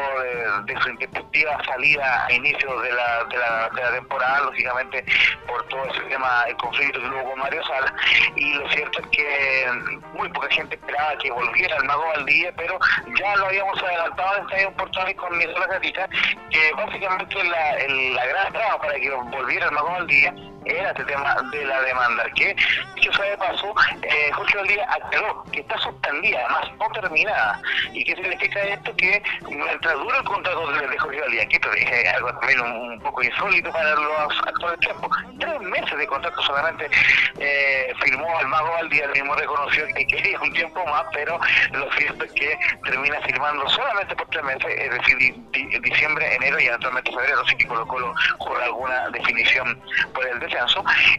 de, 0.66 0.76
su 0.82 0.90
intempestiva 0.90 1.58
salida 1.66 2.26
a 2.26 2.32
inicios 2.34 2.82
de 2.84 2.92
la, 2.92 3.24
de, 3.26 3.38
la, 3.38 3.92
temporada, 3.94 4.42
lógicamente 4.42 5.06
por 5.48 5.66
todo 5.68 5.86
ese 5.86 6.02
tema, 6.02 6.44
el 6.48 6.56
conflicto 6.58 7.00
que 7.00 7.08
hubo 7.08 7.24
con 7.32 7.40
Mario 7.40 7.64
Sala, 7.66 7.94
y 8.36 8.54
lo 8.56 8.70
cierto 8.70 9.00
es 9.02 9.08
que 9.08 9.66
muy 10.14 10.30
poca 10.30 10.50
gente 10.50 10.76
esperaba 10.76 11.18
que 11.18 11.32
volviera 11.32 11.78
el 11.78 11.84
Mago 11.86 12.06
Valdivia, 12.08 12.54
pero 12.58 12.78
ya 13.20 13.36
lo 13.38 13.46
habíamos 13.46 13.82
adelantado 13.82 14.38
en 14.38 14.44
Estadio 14.46 14.72
Portales 14.74 15.16
con 15.16 15.38
Nicolás 15.38 15.68
Gatita, 15.70 16.10
que 16.52 16.72
básicamente 16.76 17.44
la, 17.44 17.72
el- 17.78 18.14
la 18.16 18.26
gran 18.26 18.54
trama 18.54 18.78
para 18.80 18.96
que 18.96 19.10
volviera 19.12 19.66
el 19.68 19.72
Mago 19.72 19.92
Valdivia 19.92 20.34
era 20.66 20.90
este 20.90 21.04
tema 21.06 21.36
de 21.52 21.66
la 21.66 21.82
demanda, 21.82 22.24
que, 22.36 22.56
dicho 22.96 23.14
sea 23.14 23.26
de 23.26 23.38
paso, 23.38 23.74
eh, 24.02 24.32
Jorge 24.34 24.58
Valdivia 24.58 24.88
aclaró 24.92 25.44
que 25.52 25.60
está 25.62 25.78
suspendida, 25.80 26.40
además 26.46 26.72
no 26.80 27.02
terminada. 27.02 27.62
¿Y 27.94 28.04
qué 28.04 28.16
significa 28.16 28.60
esto? 28.62 28.96
Que 28.96 29.22
mientras 29.50 29.94
dura 29.96 30.18
el 30.18 30.24
contrato 30.24 30.72
de, 30.72 30.88
de 30.88 30.98
Jorge 30.98 31.22
Valdivia, 31.22 31.46
que 31.48 31.56
esto 31.56 31.72
es 31.74 32.14
algo 32.14 32.30
también 32.40 32.62
un, 32.62 33.00
poco 33.02 33.24
insólito 33.24 33.72
para 33.72 33.94
los 33.96 34.38
actuales 34.48 34.80
tiempos, 34.80 35.10
tres 35.40 35.60
meses 35.62 35.98
de 35.98 36.08
contrato 36.08 36.42
solamente 36.42 36.90
eh, 37.40 37.94
firmó 38.02 38.40
el 38.40 38.48
Mago 38.48 38.72
Valdivia, 38.72 39.06
el 39.06 39.12
mismo 39.12 39.36
reconoció 39.36 39.86
que 39.96 40.08
quería 40.08 40.40
un 40.40 40.52
tiempo 40.54 40.84
más, 40.88 41.06
pero 41.14 41.40
lo 41.72 41.92
cierto 41.94 42.26
es 42.26 42.32
que 42.34 42.58
termina 42.84 43.20
firmando 43.22 43.68
solamente 43.70 44.16
por 44.16 44.28
tres 44.30 44.44
meses, 44.44 44.66
es 44.78 44.92
decir, 44.92 45.18
di- 45.18 45.44
di- 45.52 45.80
diciembre, 45.80 46.34
enero 46.36 46.60
y 46.60 46.66
eventualmente 46.68 47.12
febrero, 47.12 47.42
así 47.46 47.56
que 47.58 47.68
Colo 47.68 47.86
Colo 47.88 48.14
alguna 48.64 49.10
definición 49.10 49.80
por 50.14 50.26
el 50.28 50.40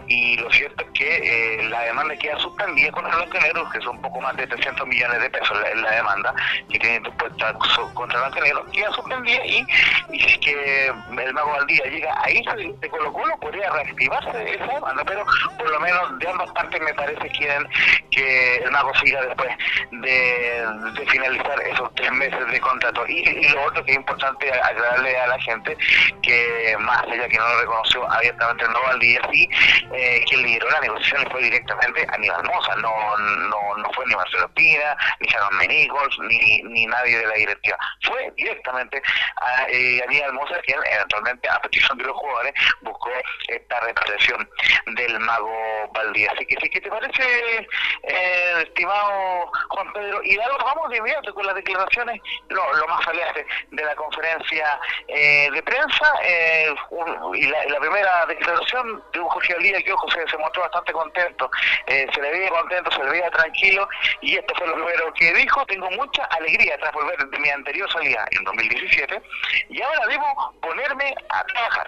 Y 0.06 0.36
lo 0.38 0.50
cierto 0.50 0.84
es 0.84 0.90
que 0.92 1.58
eh, 1.58 1.68
la 1.68 1.82
demanda 1.82 2.16
queda 2.16 2.38
suspendida 2.38 2.90
contra 2.92 3.16
Blanco 3.16 3.36
y 3.38 3.40
Negro, 3.40 3.70
que 3.70 3.80
son 3.80 3.96
un 3.96 4.02
poco 4.02 4.20
más 4.20 4.36
de 4.36 4.46
300 4.46 4.86
millones 4.86 5.20
de 5.20 5.30
pesos 5.30 5.58
la, 5.60 5.74
la 5.74 5.90
demanda 5.92 6.34
que 6.70 6.78
tiene 6.78 6.96
interpuesta 6.96 7.54
so- 7.74 7.92
contra 7.94 8.20
Blanco 8.20 8.38
y 8.38 8.42
Negro, 8.42 8.66
queda 8.72 8.92
suspendida 8.92 9.46
y, 9.46 9.66
y 10.12 10.20
si 10.20 10.26
es 10.26 10.38
que 10.38 10.86
el 10.86 11.34
Mago 11.34 11.50
Valdía 11.50 11.84
llega 11.86 12.14
a 12.22 12.30
irse 12.30 12.56
de, 12.56 12.88
Colo 12.88 13.12
Colo, 13.12 13.36
podría 13.40 13.70
reactivarse 13.70 14.54
esa 14.54 14.66
demanda, 14.66 15.04
pero 15.04 15.24
por 15.58 15.70
lo 15.70 15.80
menos 15.80 16.18
de 16.18 16.28
ambas 16.28 16.50
partes 16.52 16.80
me 16.80 16.94
parece 16.94 17.28
quieren 17.30 17.66
que 18.10 18.56
el 18.56 18.70
Mago 18.70 18.92
siga 18.96 19.22
después 19.22 19.50
de, 19.90 21.06
finalizar 21.08 21.60
esos 21.62 21.94
tres 21.94 22.10
meses 22.12 22.46
de 22.50 22.60
contrato. 22.60 23.06
Y, 23.06 23.48
lo 23.48 23.64
otro 23.64 23.84
que 23.84 23.92
es 23.92 23.96
importante 23.96 24.50
aclararle 24.52 25.16
a 25.18 25.26
la 25.28 25.38
gente, 25.40 25.76
que 26.22 26.76
más 26.80 27.02
allá 27.04 27.28
que 27.28 27.36
no 27.38 27.48
lo 27.48 27.60
reconoció 27.60 28.10
abiertamente 28.10 28.64
el 28.64 28.70
Mago 28.70 28.84
Valdía, 28.86 29.20
sí, 29.30 29.48
eh, 29.92 30.24
quien 30.28 30.42
lideró 30.42 30.68
la 30.70 30.80
negociación 30.80 31.28
fue 31.30 31.42
directamente 31.42 32.06
Aníbal 32.12 32.44
Moza, 32.44 32.74
no, 32.76 33.16
no, 33.18 33.76
no 33.76 33.92
fue 33.92 34.06
ni 34.06 34.14
Marcelo 34.14 34.48
Pina, 34.54 34.96
ni 35.20 35.26
Sharon 35.28 35.56
Menigols, 35.58 36.18
ni, 36.20 36.62
ni 36.62 36.86
nadie 36.86 37.18
de 37.18 37.26
la 37.26 37.34
directiva. 37.34 37.78
Fue 38.02 38.32
directamente 38.36 39.02
a 39.36 39.66
eh, 39.68 40.02
Aníbal 40.06 40.32
quien 40.64 40.78
eventualmente, 40.92 41.48
a 41.48 41.60
petición 41.60 41.98
de 41.98 42.04
los 42.04 42.16
jugadores, 42.16 42.52
buscó 42.82 43.10
esta 43.48 43.80
represión 43.80 44.48
del 44.94 45.18
mago 45.20 45.90
Valdía. 45.92 46.30
Así 46.34 46.46
que 46.46 46.56
sí, 46.62 46.68
¿qué 46.70 46.80
te 46.80 46.88
parece, 46.90 47.68
eh, 48.02 48.62
estimado 48.62 49.50
Juan 49.70 49.92
Pedro? 49.92 50.22
Y 50.24 50.38
ahora 50.38 50.64
vamos 50.64 50.90
de 50.90 50.98
inmediato 50.98 51.34
con 51.34 51.46
las 51.46 51.54
declaraciones, 51.54 52.20
lo, 52.48 52.72
lo 52.74 52.88
más 52.88 53.04
saliente 53.04 53.46
de 53.70 53.84
la 53.84 53.94
conferencia 53.94 54.78
eh, 55.08 55.48
de 55.52 55.62
prensa. 55.62 56.14
eh, 56.24 56.74
un- 56.90 57.36
y, 57.36 57.42
la, 57.46 57.80
primera 57.80 58.26
declaración 58.26 59.02
de 59.12 59.15
un 59.20 59.28
Jorge 59.28 59.54
Valdía 59.54 59.82
que, 59.82 59.92
ojo, 59.92 60.06
se, 60.10 60.38
mostró 60.38 60.62
bastante 60.62 60.92
contento. 60.92 61.50
Eh, 61.86 62.06
se 62.14 62.20
le 62.20 62.30
veía 62.30 62.48
contento, 62.50 62.90
se 62.90 63.04
le 63.04 63.10
veía 63.10 63.30
tranquilo. 63.30 63.88
Y 64.22 64.36
esto 64.36 64.54
fue 64.56 64.66
lo 64.66 64.74
primero 64.74 65.12
que 65.14 65.34
dijo. 65.34 65.64
Tengo 65.66 65.90
mucha 65.92 66.24
alegría 66.24 66.76
tras 66.78 66.92
volver 66.92 67.18
de 67.18 67.38
mi 67.38 67.48
anterior 67.48 67.90
salida 67.92 68.26
en 68.30 68.44
2017. 68.44 69.22
Y 69.70 69.82
ahora 69.82 70.06
debo 70.08 70.24
ponerme 70.60 71.14
a 71.28 71.44
trabajar. 71.44 71.86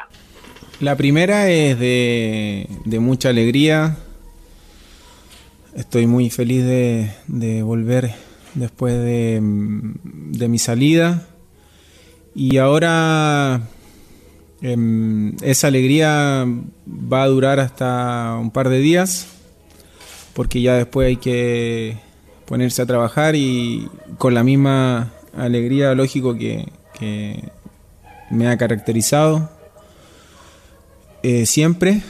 La 0.81 0.97
primera 0.97 1.49
es 1.49 1.79
de, 1.79 2.67
mucha 3.01 3.31
alegría. 3.31 3.97
Estoy 5.77 6.07
muy 6.07 6.31
feliz 6.31 6.65
de, 6.65 7.63
volver 7.63 8.11
después 8.55 8.95
de, 8.95 9.39
de 9.43 10.49
mi 10.49 10.59
salida. 10.59 11.27
Y 12.35 12.59
ahora 12.59 13.61
em, 14.63 15.37
esa 15.43 15.69
alegría 15.69 16.47
va 16.87 17.23
a 17.23 17.29
durar 17.29 17.61
hasta 17.61 18.37
un 18.41 18.51
par 18.51 18.69
de 18.69 18.79
días, 18.79 19.29
porque 20.35 20.61
ya 20.61 20.75
después 20.75 21.09
hay 21.09 21.17
que 21.17 21.99
ponerse 22.47 22.83
a 22.83 22.87
trabajar 22.87 23.37
y 23.37 23.89
con 24.17 24.35
la 24.35 24.43
misma 24.43 25.13
alegría, 25.37 25.95
lógico, 25.95 26.37
que, 26.37 26.67
me 28.31 28.49
ha 28.49 28.59
caracterizado 28.59 29.49
eh, 31.23 31.47
siempre, 31.47 32.03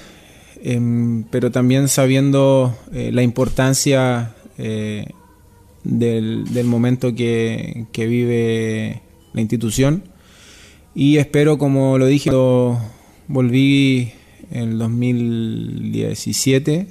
em, 0.62 1.24
pero 1.24 1.50
también 1.50 1.88
sabiendo 1.88 2.76
eh, 2.92 3.10
la 3.12 3.22
importancia 3.22 4.34
eh, 4.56 5.06
del, 5.84 6.44
del 6.52 6.66
momento 6.66 7.14
que, 7.14 7.86
que 7.92 8.06
vive 8.06 9.02
la 9.32 9.40
institución. 9.42 10.02
Y 11.00 11.18
espero, 11.18 11.58
como 11.58 11.96
lo 11.96 12.06
dije, 12.06 12.28
cuando 12.28 12.80
volví 13.28 14.12
en 14.50 14.70
el 14.70 14.78
2017, 14.78 16.88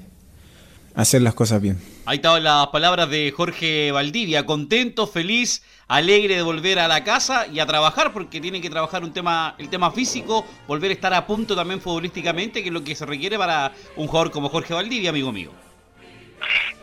hacer 0.96 1.22
las 1.22 1.34
cosas 1.34 1.62
bien. 1.62 1.78
Ahí 2.06 2.15
estaban 2.15 2.41
las 2.41 2.67
palabras 2.67 3.10
de 3.10 3.34
Jorge 3.36 3.91
Valdivia, 3.91 4.46
contento, 4.46 5.08
feliz, 5.08 5.62
alegre 5.89 6.38
de 6.38 6.41
volver 6.41 6.80
a 6.80 6.88
la 6.88 7.04
casa 7.04 7.48
y 7.48 7.60
a 7.60 7.65
trabajar, 7.65 8.13
porque 8.13 8.39
tienen 8.39 8.62
que 8.62 8.70
trabajar 8.70 9.04
un 9.04 9.12
tema, 9.12 9.56
el 9.58 9.67
tema 9.67 9.91
físico, 9.91 10.46
volver 10.70 10.91
a 10.91 10.93
estar 10.93 11.13
a 11.13 11.28
punto 11.28 11.54
también 11.54 11.82
futbolísticamente, 11.82 12.62
que 12.62 12.70
es 12.70 12.74
lo 12.74 12.86
que 12.86 12.96
se 12.96 13.06
requiere 13.06 13.38
para 13.38 13.74
un 13.98 14.08
jugador 14.08 14.32
como 14.32 14.48
Jorge 14.48 14.74
Valdivia, 14.74 15.10
amigo 15.10 15.34
mío. 15.34 15.66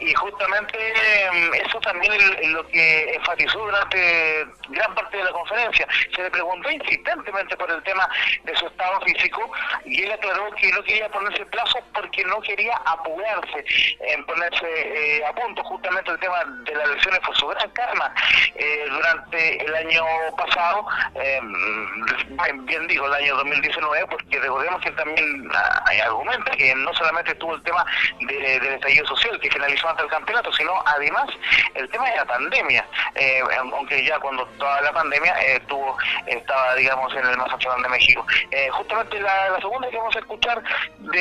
Y 0.04 0.12
justamente 0.14 0.78
mm, 1.32 1.54
eso 1.66 1.80
también 1.80 2.12
es 2.12 2.48
lo 2.50 2.66
que 2.68 3.14
enfatizó 3.14 3.58
durante 3.60 4.46
gran 4.68 4.94
parte 4.94 5.16
de 5.16 5.24
la 5.24 5.30
conferencia. 5.32 5.86
Se 6.14 6.22
le 6.22 6.30
preguntó 6.30 6.70
insistentemente 6.70 7.56
por 7.56 7.70
el 7.70 7.82
tema 7.84 8.08
de 8.44 8.54
su 8.56 8.66
estado 8.66 9.00
físico 9.02 9.50
y 9.86 10.02
él 10.02 10.12
aclaró 10.12 10.50
que 10.56 10.70
no 10.72 10.82
quería 10.82 11.08
ponerse 11.08 11.46
plazo 11.46 11.78
porque 11.94 12.22
no 12.24 12.40
quería 12.42 12.76
apurarse 12.84 13.64
en 14.00 14.24
ponerse 14.26 14.66
eh, 15.18 15.24
a 15.24 15.32
punto. 15.34 15.62
Justamente 15.64 16.10
el 16.10 16.18
tema 16.20 16.44
de 16.64 16.74
las 16.74 16.88
lesiones 16.88 17.20
fue 17.24 17.34
su 17.36 17.46
gran 17.46 17.70
karma 17.70 18.14
eh, 18.56 18.84
durante 18.90 19.64
el 19.64 19.74
año 19.74 20.04
pasado, 20.36 20.86
eh, 21.14 21.40
mm, 21.42 22.66
bien 22.66 22.86
digo, 22.88 23.06
el 23.06 23.14
año 23.14 23.36
2019, 23.36 24.06
porque 24.08 24.38
recordemos 24.40 24.82
que 24.82 24.90
también 24.92 25.48
ah, 25.54 25.84
argumenta 26.04 26.50
que 26.52 26.74
no 26.74 26.92
solamente 26.94 27.34
tuvo 27.36 27.54
el 27.54 27.62
tema 27.62 27.84
de- 28.20 28.60
del 28.60 28.74
estallido 28.74 29.06
social 29.06 29.40
que 29.40 29.50
finalizó 29.50 29.88
antes 29.94 30.04
del 30.04 30.10
campeonato, 30.10 30.52
sino 30.52 30.72
además 30.84 31.26
el 31.74 31.88
tema 31.88 32.10
de 32.10 32.16
la 32.16 32.24
pandemia, 32.24 32.86
eh, 33.14 33.40
aunque 33.72 34.04
ya 34.04 34.18
cuando 34.18 34.44
toda 34.58 34.80
la 34.80 34.92
pandemia 34.92 35.34
eh, 35.40 35.60
tuvo, 35.68 35.96
estaba 36.26 36.74
digamos 36.74 37.12
en 37.14 37.26
el 37.26 37.36
Mazatlán 37.36 37.82
de 37.82 37.88
México. 37.88 38.26
Eh, 38.50 38.68
justamente 38.72 39.20
la, 39.20 39.50
la 39.50 39.58
segunda 39.58 39.88
que 39.90 39.96
vamos 39.96 40.16
a 40.16 40.18
escuchar 40.18 40.62
de, 40.98 41.18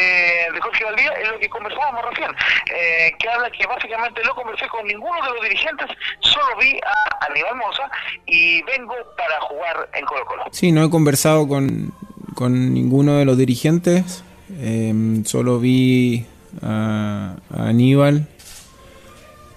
de 0.53 0.61
Jorge 0.61 0.83
Valdía 0.83 1.11
es 1.13 1.29
lo 1.29 1.39
que 1.39 1.49
conversábamos 1.49 2.05
recién, 2.09 2.31
eh, 2.73 3.11
que 3.19 3.29
habla 3.29 3.49
que 3.51 3.65
básicamente 3.67 4.21
no 4.25 4.33
conversé 4.35 4.67
con 4.67 4.85
ninguno 4.85 5.21
de 5.23 5.29
los 5.33 5.41
dirigentes, 5.43 5.87
solo 6.19 6.57
vi 6.59 6.79
a 6.79 7.25
Aníbal 7.27 7.55
Moza 7.55 7.89
y 8.25 8.61
vengo 8.63 8.95
para 9.17 9.39
jugar 9.41 9.89
en 9.93 10.05
Colo 10.05 10.25
Colo. 10.25 10.43
Sí, 10.51 10.71
no 10.71 10.83
he 10.83 10.89
conversado 10.89 11.47
con, 11.47 11.93
con 12.35 12.73
ninguno 12.73 13.17
de 13.17 13.25
los 13.25 13.37
dirigentes, 13.37 14.23
em, 14.59 15.23
solo 15.25 15.59
vi 15.59 16.25
a, 16.61 17.35
a 17.55 17.67
Aníbal 17.67 18.27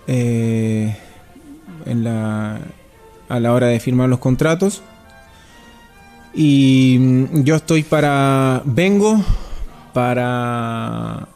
eh, 0.07 0.97
en 1.85 2.05
la, 2.05 2.61
a 3.29 3.41
la 3.41 3.53
hora 3.53 3.67
de 3.69 3.81
firmar 3.81 4.09
los 4.09 4.19
contratos. 4.19 4.83
Y 6.35 6.97
mm, 7.01 7.43
yo 7.43 7.57
estoy 7.57 7.83
para. 7.83 8.63
Vengo 8.65 9.23
para. 9.93 11.29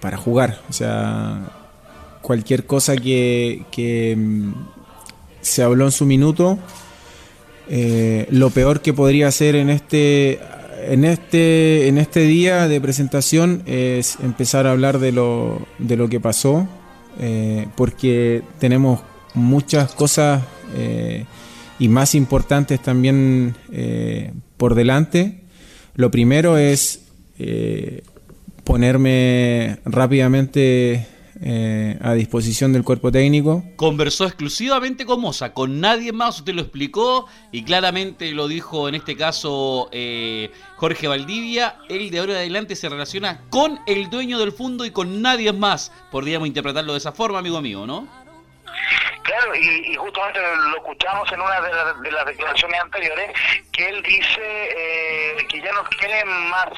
para 0.00 0.16
jugar. 0.16 0.60
O 0.68 0.72
sea, 0.72 1.50
cualquier 2.22 2.66
cosa 2.66 2.96
que, 2.96 4.14
mm, 4.16 4.52
se 5.40 5.62
habló 5.62 5.84
en 5.84 5.92
su 5.92 6.06
minuto. 6.06 6.58
eh, 7.68 8.26
lo 8.30 8.50
peor 8.50 8.80
que 8.80 8.92
podría 8.92 9.26
hacer 9.28 9.56
en 9.56 9.70
este 9.70 10.38
en 10.88 11.04
este 11.04 11.88
en 11.88 11.98
este 11.98 12.20
día 12.20 12.68
de 12.68 12.80
presentación 12.80 13.62
es 13.66 14.18
empezar 14.22 14.66
a 14.66 14.72
hablar 14.72 14.98
de 15.00 15.10
lo 15.10 15.66
de 15.78 15.96
lo 15.96 16.08
que 16.08 16.20
pasó 16.20 16.68
eh, 17.18 17.66
porque 17.76 18.42
tenemos 18.58 19.00
muchas 19.34 19.92
cosas 19.92 20.42
eh, 20.76 21.24
y 21.78 21.88
más 21.88 22.14
importantes 22.14 22.80
también 22.80 23.54
eh, 23.72 24.32
por 24.56 24.74
delante. 24.74 25.42
Lo 25.94 26.10
primero 26.10 26.58
es 26.58 27.02
ponerme 28.64 29.78
rápidamente 29.84 31.06
eh, 31.40 31.98
a 32.00 32.14
disposición 32.14 32.72
del 32.72 32.82
cuerpo 32.82 33.12
técnico. 33.12 33.64
Conversó 33.76 34.24
exclusivamente 34.24 35.04
con 35.04 35.20
Moza, 35.20 35.52
con 35.52 35.80
nadie 35.80 36.12
más, 36.12 36.38
usted 36.38 36.54
lo 36.54 36.62
explicó 36.62 37.26
y 37.52 37.62
claramente 37.62 38.30
lo 38.32 38.48
dijo 38.48 38.88
en 38.88 38.94
este 38.94 39.16
caso 39.16 39.88
eh, 39.92 40.50
Jorge 40.76 41.08
Valdivia, 41.08 41.76
él 41.88 42.10
de 42.10 42.18
ahora 42.18 42.32
en 42.32 42.38
adelante 42.38 42.76
se 42.76 42.88
relaciona 42.88 43.42
con 43.50 43.78
el 43.86 44.08
dueño 44.10 44.38
del 44.38 44.52
fondo 44.52 44.84
y 44.84 44.90
con 44.90 45.22
nadie 45.22 45.52
más, 45.52 45.92
podríamos 46.10 46.48
interpretarlo 46.48 46.92
de 46.92 46.98
esa 46.98 47.12
forma, 47.12 47.38
amigo 47.38 47.60
mío, 47.60 47.86
¿no? 47.86 48.25
Claro, 49.26 49.54
y, 49.56 49.92
y 49.92 49.96
justamente 49.96 50.40
lo 50.40 50.76
escuchamos 50.76 51.30
en 51.32 51.40
una 51.40 51.60
de, 51.60 51.72
la- 51.72 51.92
de 51.94 52.10
las 52.12 52.26
declaraciones 52.26 52.80
anteriores, 52.80 53.30
que 53.72 53.88
él 53.88 54.00
dice 54.02 54.38
eh, 54.40 55.36
que 55.48 55.60
ya 55.60 55.72
no 55.72 55.82
quiere 55.98 56.24
más 56.24 56.68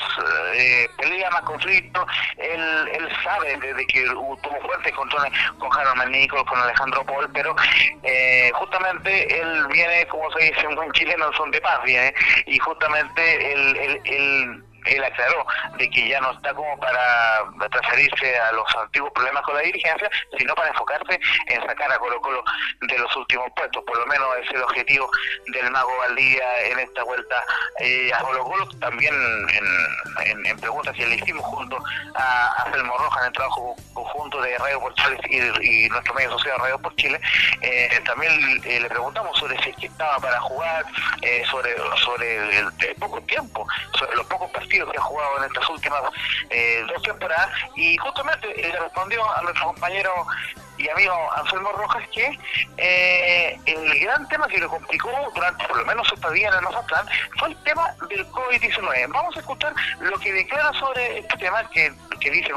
eh, 0.55 0.89
pelea, 0.97 1.29
más 1.31 1.43
conflicto. 1.43 2.07
Él, 2.39 2.89
él 2.95 3.09
sabe 3.23 3.57
desde 3.59 3.87
que 3.87 4.03
tuvo 4.05 4.39
fuertes 4.63 4.93
controles 4.95 5.31
con 5.59 5.71
Harold 5.79 5.99
Menicos, 5.99 6.43
con 6.45 6.59
Alejandro 6.59 7.05
Paul, 7.05 7.29
pero 7.35 7.55
eh, 8.03 8.51
justamente 8.55 9.41
él 9.41 9.67
viene, 9.71 10.07
como 10.07 10.31
se 10.33 10.45
dice, 10.45 10.67
un 10.67 10.75
buen 10.77 10.91
chileno, 10.93 11.31
son 11.35 11.51
de 11.51 11.61
paz, 11.61 11.81
viene, 11.85 12.15
y 12.47 12.59
justamente 12.59 13.53
él, 13.53 13.77
él, 13.77 14.01
él 14.05 14.65
él 14.89 15.05
aclaró 15.05 15.47
de 15.77 15.91
que 15.91 16.09
ya 16.09 16.21
no 16.21 16.33
está 16.33 16.55
como 16.55 16.79
para 16.79 17.45
transferirse 17.71 18.39
a 18.39 18.53
los 18.53 18.65
antiguos 18.77 19.13
problemas 19.13 19.43
con 19.43 19.55
la 19.55 19.63
dirigencia, 19.63 20.11
sino 20.37 20.55
para 20.55 20.69
enfocarse 20.69 21.21
en 21.47 21.67
sacar 21.67 21.93
a 21.93 21.99
Colo 21.99 22.21
Colo 22.21 22.43
de 22.81 22.99
los 22.99 23.15
últimos 23.17 23.51
puestos. 23.57 23.83
Por 23.85 23.99
lo 23.99 24.07
menos 24.07 24.29
ese 24.39 24.51
es 24.51 24.55
el 24.55 24.63
objetivo 24.63 25.11
del 25.53 25.71
Mago 25.71 25.97
Valdía 25.99 26.67
en 26.67 26.79
esta 26.79 27.03
vuelta 27.05 27.43
eh, 27.81 28.11
a 28.13 28.19
Colo 28.21 28.45
Colo. 28.45 28.69
También 28.81 29.15
en, 29.15 30.59
preguntas 30.59 30.95
que 30.97 31.07
le 31.07 31.15
hicimos 31.15 31.45
junto 31.47 31.79
a, 32.15 32.47
a 32.63 32.73
Selmo 32.73 32.97
Roja 32.99 33.21
en 33.21 33.27
el 33.27 33.33
trabajo 33.33 33.77
conjunto 33.95 34.41
de 34.43 34.59
Radio 34.59 34.81
por 34.81 34.95
Chile 34.95 35.19
y, 35.61 35.89
nuestro 35.89 36.15
medio 36.15 36.31
social 36.31 36.59
Radio 36.59 36.79
por 36.79 36.95
Chile, 36.97 37.21
eh, 37.61 38.01
también 38.05 38.33
eh, 38.65 38.81
le 38.81 38.89
preguntamos 38.89 39.39
sobre 39.39 39.61
si 39.63 39.71
es 39.71 39.77
que 39.77 39.87
estaba 39.87 40.19
para 40.19 40.41
jugar, 40.41 40.85
eh, 41.23 41.43
sobre, 41.51 41.75
sobre 42.05 42.59
el 42.59 42.95
poco 42.99 43.21
tiempo, 43.23 43.67
sobre 43.99 44.17
los 44.17 44.27
pocos 44.27 44.51
partidos 44.51 44.78
que 44.87 44.99
ha 44.99 45.03
jugado 45.03 45.39
en 45.39 45.45
estas 45.45 45.69
últimas 45.69 46.03
eh, 46.51 46.85
dos 46.89 47.03
temporadas 47.03 47.51
y 47.77 47.97
justamente 47.97 48.49
eh, 48.49 48.73
le 48.73 48.81
respondió 48.81 49.25
a 49.37 49.43
nuestro 49.43 49.67
compañero 49.67 50.27
y 50.79 50.89
amigo 50.89 51.13
Anselmo 51.35 51.73
Rojas 51.73 52.05
que 52.13 52.39
eh, 52.77 53.59
el 53.67 54.01
gran 54.01 54.29
tema 54.29 54.47
que 54.47 54.59
lo 54.59 54.69
complicó 54.69 55.11
durante 55.35 55.67
por 55.67 55.79
lo 55.79 55.85
menos 55.85 56.07
su 56.07 56.15
estadía 56.15 56.49
en 56.49 56.55
el 56.55 56.63
Mazatlán 56.63 57.07
fue 57.39 57.49
el 57.49 57.57
tema 57.65 57.93
del 58.09 58.27
COVID-19. 58.29 59.13
Vamos 59.13 59.37
a 59.37 59.41
escuchar 59.41 59.75
lo 60.01 60.17
que 60.19 60.33
declara 60.33 60.73
sobre 60.75 61.19
este 61.19 61.37
tema 61.39 61.69
que, 61.71 61.93
dice 62.21 62.53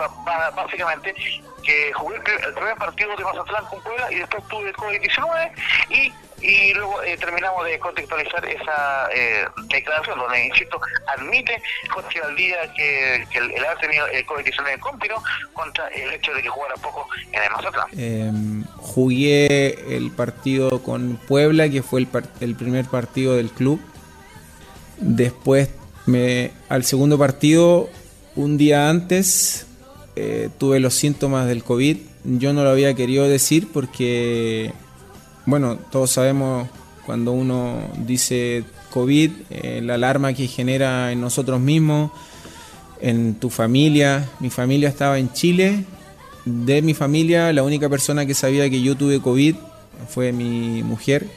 básicamente 0.55 1.15
que 1.63 1.93
jugué 1.93 2.17
el 2.17 2.53
primer 2.53 2.75
partido 2.75 3.15
de 3.15 3.23
Mazatlán 3.23 3.65
con 3.65 3.81
Puebla 3.81 4.11
y 4.11 4.15
después 4.15 4.47
tuve 4.49 4.69
el 4.69 4.75
COVID-19 4.75 5.51
y 5.89 6.13
y 6.41 6.73
luego 6.73 7.01
eh, 7.03 7.17
terminamos 7.17 7.65
de 7.65 7.79
contextualizar 7.79 8.43
esa 8.45 9.09
eh, 9.13 9.45
declaración 9.69 10.17
donde, 10.19 10.45
insisto, 10.45 10.79
admite 11.07 11.61
Jorge 11.89 12.19
Valdía 12.19 12.73
que, 12.75 13.25
que 13.31 13.37
el, 13.37 13.51
el 13.51 13.65
haber 13.65 13.77
tenido 13.79 14.07
el 14.07 14.25
COVID-19 14.25 14.79
compiro 14.79 15.21
contra 15.53 15.87
el 15.89 16.13
hecho 16.13 16.33
de 16.33 16.41
que 16.41 16.49
jugara 16.49 16.75
poco 16.75 17.07
en 17.31 17.43
el 17.43 17.51
Mazatlán. 17.51 17.87
Eh, 17.97 18.31
jugué 18.77 19.95
el 19.95 20.11
partido 20.11 20.81
con 20.83 21.17
Puebla, 21.27 21.69
que 21.69 21.83
fue 21.83 22.01
el, 22.01 22.07
el 22.39 22.55
primer 22.55 22.85
partido 22.85 23.35
del 23.35 23.49
club. 23.51 23.81
Después, 24.97 25.69
me, 26.05 26.51
al 26.69 26.83
segundo 26.83 27.17
partido, 27.17 27.89
un 28.35 28.57
día 28.57 28.89
antes, 28.89 29.67
eh, 30.15 30.49
tuve 30.57 30.79
los 30.79 30.93
síntomas 30.93 31.47
del 31.47 31.63
COVID. 31.63 31.97
Yo 32.23 32.53
no 32.53 32.63
lo 32.63 32.69
había 32.69 32.93
querido 32.93 33.27
decir 33.27 33.67
porque, 33.73 34.73
bueno, 35.51 35.77
todos 35.91 36.09
sabemos 36.11 36.69
cuando 37.05 37.33
uno 37.33 37.79
dice 38.05 38.63
COVID, 38.89 39.31
eh, 39.49 39.81
la 39.83 39.95
alarma 39.95 40.31
que 40.31 40.47
genera 40.47 41.11
en 41.11 41.19
nosotros 41.19 41.59
mismos, 41.59 42.09
en 43.01 43.35
tu 43.35 43.49
familia. 43.49 44.29
Mi 44.39 44.49
familia 44.49 44.87
estaba 44.87 45.19
en 45.19 45.33
Chile. 45.33 45.83
De 46.45 46.81
mi 46.81 46.93
familia, 46.93 47.51
la 47.51 47.63
única 47.63 47.89
persona 47.89 48.25
que 48.25 48.33
sabía 48.33 48.69
que 48.69 48.81
yo 48.81 48.95
tuve 48.95 49.19
COVID 49.19 49.55
fue 50.07 50.31
mi 50.31 50.83
mujer, 50.83 51.27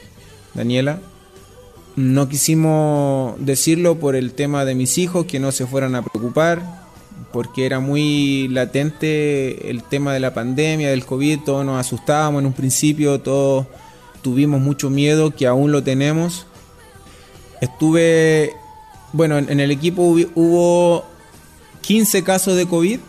Daniela. 0.53 1.01
No 1.97 2.29
quisimos 2.29 3.35
decirlo 3.37 3.99
por 3.99 4.15
el 4.15 4.31
tema 4.31 4.63
de 4.63 4.75
mis 4.75 4.97
hijos, 4.97 5.25
que 5.25 5.41
no 5.41 5.51
se 5.51 5.67
fueran 5.67 5.93
a 5.93 6.03
preocupar, 6.03 6.85
porque 7.33 7.65
era 7.65 7.81
muy 7.81 8.47
latente 8.47 9.69
el 9.69 9.83
tema 9.83 10.13
de 10.13 10.21
la 10.21 10.33
pandemia, 10.33 10.89
del 10.89 11.05
COVID, 11.05 11.39
todos 11.41 11.65
nos 11.65 11.85
asustábamos 11.85 12.39
en 12.39 12.45
un 12.45 12.53
principio, 12.53 13.19
todos 13.19 13.67
tuvimos 14.25 14.59
mucho 14.59 14.89
miedo, 14.89 15.35
que 15.35 15.45
aún 15.45 15.71
lo 15.71 15.83
tenemos. 15.83 16.47
Estuve, 17.61 18.55
bueno, 19.13 19.37
en, 19.37 19.59
el 19.59 19.69
equipo 19.69 20.01
hubo 20.33 21.05
15 21.81 22.23
casos 22.23 22.57
de 22.57 22.65
COVID. 22.65 22.99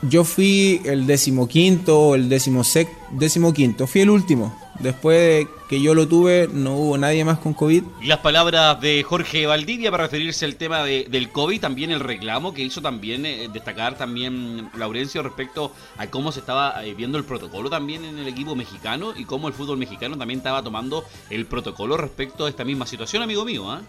Yo 0.00 0.24
fui 0.24 0.80
el 0.86 1.06
decimoquinto 1.06 2.00
o 2.00 2.14
el 2.14 2.30
decimosec, 2.30 2.88
decimoquinto, 3.10 3.86
fui 3.86 4.00
el 4.00 4.08
último. 4.08 4.56
Después 4.80 5.18
de 5.18 5.48
que 5.68 5.80
yo 5.82 5.92
lo 5.94 6.06
tuve, 6.06 6.48
no 6.52 6.74
hubo 6.76 6.96
nadie 6.98 7.24
más 7.24 7.38
con 7.38 7.52
COVID. 7.52 7.82
Las 8.04 8.18
palabras 8.20 8.80
de 8.80 9.02
Jorge 9.02 9.44
Valdivia 9.46 9.90
para 9.90 10.04
referirse 10.04 10.44
al 10.44 10.54
tema 10.54 10.82
de- 10.84 11.06
del 11.10 11.30
COVID, 11.30 11.60
también 11.60 11.90
el 11.90 12.00
reclamo 12.00 12.54
que 12.54 12.62
hizo 12.62 12.80
también 12.80 13.26
eh, 13.26 13.48
destacar 13.52 13.98
también 13.98 14.70
Laurencio 14.76 15.22
respecto 15.22 15.72
a 15.96 16.06
cómo 16.06 16.30
se 16.32 16.40
estaba 16.40 16.84
eh, 16.84 16.94
viendo 16.94 17.18
el 17.18 17.24
protocolo 17.24 17.68
también 17.68 18.04
en 18.04 18.18
el 18.18 18.28
equipo 18.28 18.54
mexicano 18.54 19.12
y 19.16 19.24
cómo 19.24 19.48
el 19.48 19.54
fútbol 19.54 19.78
mexicano 19.78 20.16
también 20.16 20.38
estaba 20.38 20.62
tomando 20.62 21.04
el 21.28 21.44
protocolo 21.46 21.96
respecto 21.96 22.46
a 22.46 22.48
esta 22.48 22.64
misma 22.64 22.86
situación, 22.86 23.22
amigo 23.22 23.44
mío. 23.44 23.70
¿ah? 23.70 23.82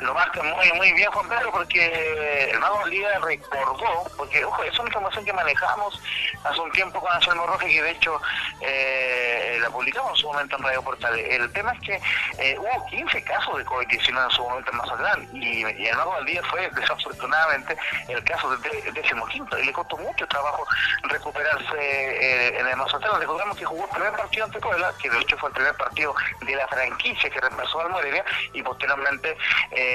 Lo 0.00 0.14
marca 0.14 0.42
muy 0.42 0.72
muy 0.72 0.92
bien 0.92 1.10
Juan 1.10 1.28
Pedro 1.28 1.50
porque 1.50 2.50
el 2.50 2.58
Mago 2.60 2.78
Valdía 2.78 3.18
recordó, 3.18 4.04
porque 4.16 4.44
ojo, 4.44 4.62
es 4.62 4.78
una 4.78 4.88
información 4.88 5.24
que 5.24 5.32
manejamos 5.32 6.00
hace 6.44 6.60
un 6.60 6.70
tiempo 6.72 7.00
con 7.00 7.12
Anselmo 7.12 7.46
Rojas 7.46 7.68
que 7.68 7.82
de 7.82 7.90
hecho 7.90 8.20
eh, 8.60 9.58
la 9.60 9.70
publicamos 9.70 10.12
en 10.12 10.16
su 10.16 10.26
momento 10.28 10.56
en 10.56 10.62
Radio 10.62 10.82
Portal. 10.82 11.18
El 11.18 11.52
tema 11.52 11.72
es 11.72 11.80
que 11.80 12.00
eh, 12.38 12.56
hubo 12.58 12.86
15 12.86 13.24
casos 13.24 13.58
de 13.58 13.66
COVID-19 13.66 14.24
en 14.24 14.30
su 14.30 14.42
momento 14.42 14.70
en 14.70 14.76
Mazatlán 14.76 15.28
y, 15.32 15.66
y 15.66 15.86
el 15.86 15.96
Mago 15.96 16.12
Valdía 16.12 16.42
fue 16.44 16.70
desafortunadamente 16.74 17.76
el 18.08 18.22
caso 18.24 18.56
del 18.56 18.94
décimo 18.94 19.26
quinto 19.26 19.58
y 19.58 19.66
le 19.66 19.72
costó 19.72 19.96
mucho 19.96 20.26
trabajo 20.28 20.64
recuperarse 21.04 21.76
eh, 21.76 22.58
en 22.60 22.66
el 22.66 22.76
Mazatlán. 22.76 23.20
Recordemos 23.20 23.56
que 23.56 23.64
jugó 23.64 23.84
el 23.84 23.90
primer 23.90 24.12
partido 24.12 24.44
ante 24.44 24.60
Puebla, 24.60 24.92
que 25.02 25.10
de 25.10 25.18
hecho 25.18 25.36
fue 25.38 25.48
el 25.48 25.54
primer 25.54 25.74
partido 25.74 26.14
de 26.46 26.54
la 26.54 26.68
franquicia 26.68 27.30
que 27.30 27.40
reemplazó 27.40 27.80
al 27.80 27.90
Morelia 27.90 28.24
y 28.52 28.62
posteriormente 28.62 29.36
eh, 29.72 29.87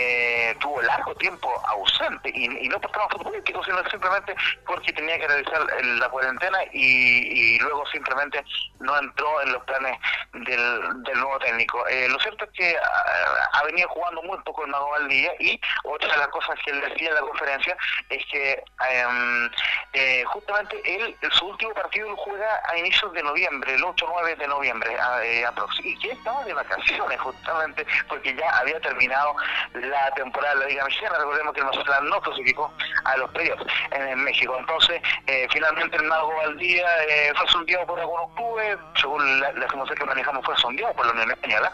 tuvo 0.60 0.82
largo 0.82 1.14
tiempo 1.16 1.50
ausente 1.68 2.30
y, 2.34 2.48
no 2.70 2.80
por 2.80 2.92
temas 2.92 3.08
futbolísticos, 3.12 3.66
sino 3.66 3.84
simplemente 3.90 4.36
porque 4.66 4.94
tenía 4.94 5.18
que 5.20 5.28
realizar 5.28 5.62
el- 5.80 6.00
la 6.00 6.10
cuarentena 6.10 6.60
y, 6.72 7.56
y 7.56 7.60
luego 7.60 7.86
simplemente 7.88 8.44
no 8.80 8.98
entró 8.98 9.42
en 9.42 9.54
los 9.54 9.64
planes 9.64 9.98
del, 10.34 11.04
nuevo 11.16 11.40
técnico. 11.40 11.88
Eh, 11.88 12.08
lo 12.10 12.20
cierto 12.20 12.46
es 12.46 12.52
que 12.52 12.76
ah, 12.78 13.50
ha 13.54 13.64
venido 13.66 13.88
jugando 13.90 14.22
muy 14.24 14.38
poco 14.40 14.64
el 14.66 14.72
Mago 14.72 14.90
Valdía 14.92 15.32
y 15.40 15.60
otra 15.84 16.12
de 16.12 16.18
las 16.18 16.28
cosas 16.30 16.56
que 16.66 16.72
él 16.72 16.82
decía 16.82 17.10
en 17.10 17.16
la 17.16 17.22
conferencia 17.22 17.78
es 18.10 18.26
que 18.32 18.64
em, 18.90 19.50
eh, 19.94 20.24
justamente 20.28 20.82
él, 20.86 21.16
su 21.32 21.46
último 21.46 21.74
partido 21.74 22.10
lo 22.10 22.18
juega 22.18 22.62
a 22.66 22.78
inicios 22.78 23.14
de 23.14 23.24
noviembre, 23.24 23.76
el 23.76 23.84
8-9 23.84 24.36
de 24.38 24.48
noviembre, 24.48 25.00
a- 25.00 25.24
eh, 25.24 25.46
aprox- 25.46 25.82
y 25.84 25.98
que 26.00 26.12
estaba 26.12 26.44
de 26.44 26.54
vacaciones 26.54 27.20
justamente 27.22 27.86
porque 28.08 28.36
ya 28.36 28.50
había 28.58 28.80
terminado 28.82 29.36
la 29.84 30.12
temporada 30.12 30.54
de 30.56 30.60
la 30.62 30.68
Liga 30.68 30.86
Mexicana. 30.86 31.18
Recordemos 31.20 31.54
que 31.54 31.60
el 31.60 31.66
Mazatlán 31.68 32.10
no 32.10 32.22
clasificó 32.22 32.74
a 33.06 33.18
los 33.18 33.30
playoffs 33.32 33.64
en, 33.92 34.24
México. 34.24 34.56
Entonces, 34.58 35.02
eh, 35.28 35.48
finalmente 35.52 35.98
el 35.98 36.04
Mago 36.04 36.34
Valdía 36.36 36.88
eh, 37.08 37.32
fue 37.36 37.48
sondeado 37.48 37.86
por 37.86 38.00
algunos 38.00 38.30
clubes, 38.36 38.78
según 39.00 39.40
la, 39.42 39.52
información 39.52 39.98
que 39.98 40.06
manejamos 40.06 40.46
fue 40.46 40.56
sondeado 40.58 40.94
por 40.94 41.06
la 41.06 41.12
Unión 41.14 41.32
Española, 41.32 41.72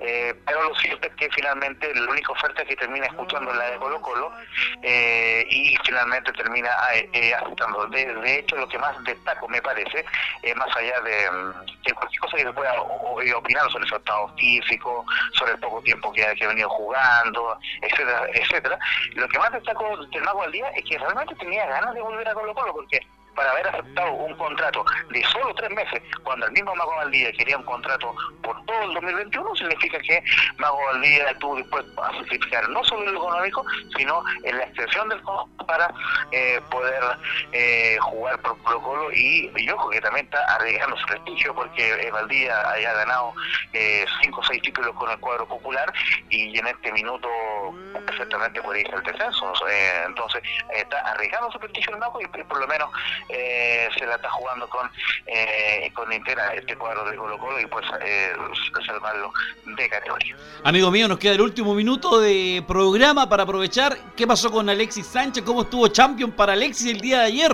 eh, 0.00 0.34
pero 0.46 0.62
lo 0.62 0.74
cierto 0.76 1.08
es 1.08 1.14
que 1.14 1.28
finalmente 1.30 1.94
la 1.94 2.10
única 2.10 2.32
oferta 2.32 2.64
que 2.64 2.76
termina 2.76 3.06
escuchando 3.06 3.50
es 3.50 3.56
la 3.56 3.70
de 3.70 3.78
Colo 3.78 4.00
Colo 4.00 4.32
eh, 4.82 5.44
y 5.50 5.76
finalmente 5.84 6.32
termina 6.32 6.70
eh, 6.94 7.34
aceptando. 7.34 7.86
De, 7.88 8.38
hecho, 8.38 8.56
lo 8.56 8.68
que 8.68 8.78
más 8.78 9.02
destaco, 9.04 9.48
me 9.48 9.60
parece, 9.60 10.04
más 10.56 10.74
allá 10.76 11.00
de, 11.00 11.30
mm, 11.30 11.82
de 11.84 11.92
cualquier 11.92 12.20
cosa 12.20 12.36
que 12.36 12.42
se 12.44 12.52
pueda 12.52 12.80
o- 12.80 13.18
o- 13.18 13.38
opinar 13.38 13.70
sobre 13.70 13.86
su 13.88 13.96
estado 13.96 14.28
físico, 14.36 15.04
sobre 15.34 15.52
el 15.52 15.58
poco 15.58 15.82
tiempo 15.82 16.12
que, 16.12 16.22
que 16.36 16.44
ha 16.44 16.48
venido 16.48 16.68
jugando, 16.70 17.49
etcétera, 17.82 18.26
etcétera, 18.32 18.78
lo 19.14 19.28
que 19.28 19.38
más 19.38 19.52
destaco 19.52 19.96
del 19.96 20.22
Mago 20.22 20.42
al 20.42 20.52
día 20.52 20.68
es 20.70 20.84
que 20.84 20.98
realmente 20.98 21.34
tenía 21.36 21.66
ganas 21.66 21.94
de 21.94 22.00
volver 22.00 22.28
a 22.28 22.34
Colo 22.34 22.54
Colo, 22.54 22.72
porque 22.74 23.00
para 23.34 23.50
haber 23.52 23.68
aceptado 23.68 24.12
un 24.12 24.34
contrato 24.36 24.84
de 25.10 25.24
solo 25.24 25.54
tres 25.54 25.70
meses, 25.70 26.02
cuando 26.22 26.46
el 26.46 26.52
mismo 26.52 26.74
Mago 26.74 26.96
Valdía 26.96 27.32
quería 27.32 27.56
un 27.56 27.64
contrato 27.64 28.14
por 28.42 28.64
todo 28.66 28.82
el 28.82 28.94
2021, 28.94 29.56
significa 29.56 29.98
que 30.00 30.22
Mago 30.58 30.78
Valdía 30.86 31.30
estuvo 31.30 31.56
dispuesto 31.56 32.04
a 32.04 32.12
sacrificar 32.18 32.68
no 32.68 32.84
solo 32.84 33.04
en 33.06 33.14
lo 33.14 33.20
económico, 33.20 33.64
sino 33.96 34.22
en 34.44 34.58
la 34.58 34.64
extensión 34.64 35.08
del 35.08 35.20
contrato 35.22 35.50
para 35.66 35.92
eh, 36.32 36.60
poder 36.70 37.02
eh, 37.52 37.96
jugar 38.00 38.40
por 38.40 38.60
Colo 38.62 38.82
Colo 38.82 39.12
y, 39.12 39.50
y 39.56 39.70
ojo 39.70 39.90
que 39.90 40.00
también 40.00 40.26
está 40.26 40.44
arriesgando 40.56 40.96
su 40.96 41.06
prestigio 41.06 41.54
porque 41.54 41.92
eh, 41.92 42.10
Valdía 42.10 42.70
haya 42.70 42.92
ganado 42.94 43.32
eh, 43.72 44.04
cinco 44.22 44.40
o 44.40 44.44
seis 44.44 44.60
títulos 44.62 44.94
con 44.96 45.10
el 45.10 45.18
cuadro 45.20 45.46
popular 45.46 45.92
y 46.28 46.58
en 46.58 46.66
este 46.66 46.92
minuto 46.92 47.28
perfectamente 48.06 48.60
puede 48.62 48.80
irse 48.80 48.94
al 48.94 49.02
descenso. 49.02 49.52
Eh, 49.68 50.02
entonces 50.06 50.42
está 50.74 50.98
arriesgando 51.12 51.52
su 51.52 51.58
prestigio 51.58 51.92
el 51.92 52.00
Mago 52.00 52.20
y 52.20 52.26
por 52.26 52.58
lo 52.58 52.66
menos 52.66 52.90
eh, 53.28 53.88
se 53.98 54.06
la 54.06 54.16
está 54.16 54.30
jugando 54.30 54.68
con 54.68 54.90
eh, 55.26 55.90
con 55.94 56.10
entera 56.12 56.54
este 56.54 56.76
cuadro 56.76 57.04
de 57.10 57.16
Colo 57.16 57.38
Colo 57.38 57.60
y 57.60 57.66
pues 57.66 57.84
eh, 58.02 58.32
salvarlo 58.86 59.32
de 59.64 59.88
categoría. 59.88 60.36
Amigo 60.64 60.90
mío, 60.90 61.08
nos 61.08 61.18
queda 61.18 61.34
el 61.34 61.40
último 61.40 61.74
minuto 61.74 62.20
de 62.20 62.62
programa 62.66 63.28
para 63.28 63.42
aprovechar. 63.44 63.96
¿Qué 64.16 64.26
pasó 64.26 64.50
con 64.50 64.68
Alexis 64.68 65.06
Sánchez? 65.06 65.44
¿Cómo 65.44 65.62
estuvo 65.62 65.86
Champion 65.88 66.32
para 66.32 66.52
Alexis 66.54 66.92
el 66.92 67.00
día 67.00 67.20
de 67.20 67.26
ayer? 67.26 67.52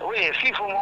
Oye, 0.00 0.32
sí, 0.42 0.52
fue 0.52 0.66
un, 0.66 0.74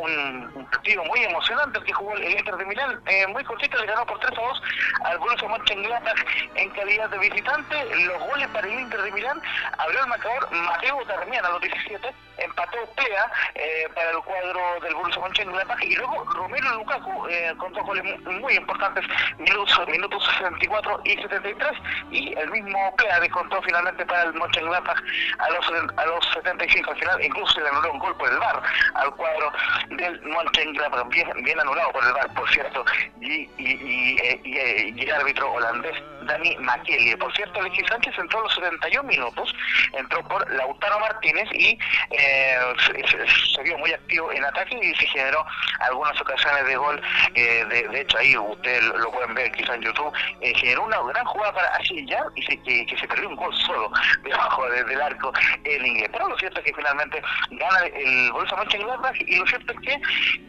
un- 0.00 0.50
un 0.54 0.66
partido 0.70 1.04
muy 1.04 1.20
emocionante 1.24 1.78
el 1.78 1.84
que 1.84 1.92
jugó 1.92 2.14
el 2.16 2.30
Inter 2.30 2.56
de 2.56 2.64
Milán. 2.66 3.00
Eh, 3.06 3.26
muy 3.28 3.42
cortito, 3.44 3.78
le 3.78 3.86
ganó 3.86 4.06
por 4.06 4.18
3 4.20 4.32
a 4.38 4.40
2 4.40 4.62
al 5.04 5.18
Borussia 5.18 5.48
Mönchengladbach 5.48 6.24
en 6.54 6.70
calidad 6.70 7.08
de 7.10 7.18
visitante. 7.18 7.84
Los 8.06 8.18
goles 8.28 8.48
para 8.48 8.66
el 8.68 8.78
Inter 8.80 9.02
de 9.02 9.12
Milán 9.12 9.40
abrió 9.78 10.00
el 10.00 10.06
marcador 10.06 10.48
Mateo 10.52 11.04
Darmian 11.06 11.44
a 11.44 11.50
los 11.50 11.60
17, 11.62 12.12
empató 12.38 12.78
Plea 12.96 13.30
eh, 13.54 13.88
para 13.94 14.10
el 14.10 14.18
cuadro 14.18 14.80
del 14.82 14.94
Borussia 14.94 15.20
Mönchengladbach 15.22 15.82
y 15.82 15.94
luego 15.96 16.24
Romero 16.34 16.68
Lukaku 16.74 17.26
eh, 17.28 17.52
con 17.58 17.72
goles 17.72 18.04
mu- 18.04 18.32
muy 18.40 18.54
importantes, 18.54 19.04
minutos, 19.38 19.88
minutos 19.88 20.24
64 20.38 21.00
y 21.04 21.16
73 21.16 21.72
y 22.10 22.34
el 22.38 22.50
mismo 22.50 22.94
Plea 22.96 23.20
descontó 23.20 23.60
finalmente 23.62 24.04
para 24.06 24.22
el 24.24 24.34
Mönchengladbach 24.34 24.98
a 25.38 25.50
los, 25.50 25.66
a 25.96 26.06
los 26.06 26.24
75 26.34 26.90
al 26.90 26.98
final, 26.98 27.24
incluso 27.24 27.60
le 27.60 27.68
anuló 27.68 27.92
un 27.92 27.98
gol 27.98 28.16
por 28.16 28.28
el 28.30 28.38
VAR 28.38 28.62
al 28.94 29.14
cuadro 29.16 29.52
del 29.90 30.20
Mönchengladbach, 30.22 31.08
bien, 31.08 31.30
bien 31.44 31.60
anulado 31.60 31.90
por 31.92 32.04
el 32.04 32.12
VAR, 32.12 32.32
por 32.34 32.48
cierto, 32.50 32.84
y, 33.20 33.32
y, 33.32 33.48
y, 33.58 34.16
eh, 34.18 34.40
eh, 34.44 34.92
y 34.94 35.02
el 35.04 35.12
árbitro 35.12 35.52
holandés 35.52 35.96
Dani 36.28 36.56
Makeli. 36.58 37.16
Por 37.16 37.34
cierto, 37.34 37.60
Alexis 37.60 37.86
Sánchez 37.88 38.14
entró 38.18 38.40
a 38.40 38.42
los 38.44 38.54
71 38.54 39.02
minutos, 39.08 39.54
entró 39.92 40.22
por 40.28 40.48
Lautaro 40.52 41.00
Martínez 41.00 41.48
y 41.52 41.78
eh, 42.10 42.58
se, 43.54 43.62
vio 43.62 43.78
muy 43.78 43.92
activo 43.92 44.30
en 44.32 44.44
ataque 44.44 44.78
y 44.80 44.94
se 44.94 45.06
generó 45.06 45.44
algunas 45.80 46.20
ocasiones 46.20 46.66
de 46.66 46.76
gol. 46.76 47.00
eh, 47.34 47.64
de, 47.68 48.00
hecho, 48.00 48.18
ahí 48.18 48.36
ustedes 48.36 48.84
lo, 48.84 49.10
pueden 49.10 49.34
ver 49.34 49.50
quizá 49.52 49.74
en 49.74 49.82
YouTube. 49.82 50.12
eh, 50.40 50.52
generó 50.54 50.84
una 50.84 51.00
gran 51.02 51.24
jugada 51.24 51.52
para 51.54 51.68
Ashley 51.76 52.06
Young 52.06 52.30
y 52.36 52.42
se, 52.42 52.62
que, 52.62 52.96
se 52.98 53.08
perdió 53.08 53.28
un 53.28 53.36
gol 53.36 53.54
solo 53.56 53.90
debajo 54.22 54.68
de- 54.70 54.84
del 54.84 55.00
arco 55.00 55.32
el 55.64 55.86
inglés. 55.86 56.08
Pero 56.12 56.28
lo 56.28 56.38
cierto 56.38 56.60
es 56.60 56.66
que 56.66 56.74
finalmente 56.74 57.22
gana 57.50 57.86
el 57.86 58.30
Borussia 58.32 58.56
Mönchengladbach 58.56 59.16
y 59.20 59.36
lo 59.36 59.46
cierto 59.46 59.72
es 59.72 59.80
que 59.80 60.00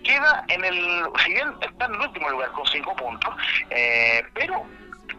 queda 0.03 0.43
en 0.49 0.63
el, 0.65 1.03
si 1.23 1.33
bien 1.33 1.53
está 1.61 1.85
en 1.85 1.93
el 1.95 2.01
último 2.01 2.29
lugar 2.29 2.51
con 2.51 2.65
cinco 2.67 2.95
puntos, 2.95 3.33
eh, 3.69 4.23
pero 4.33 4.65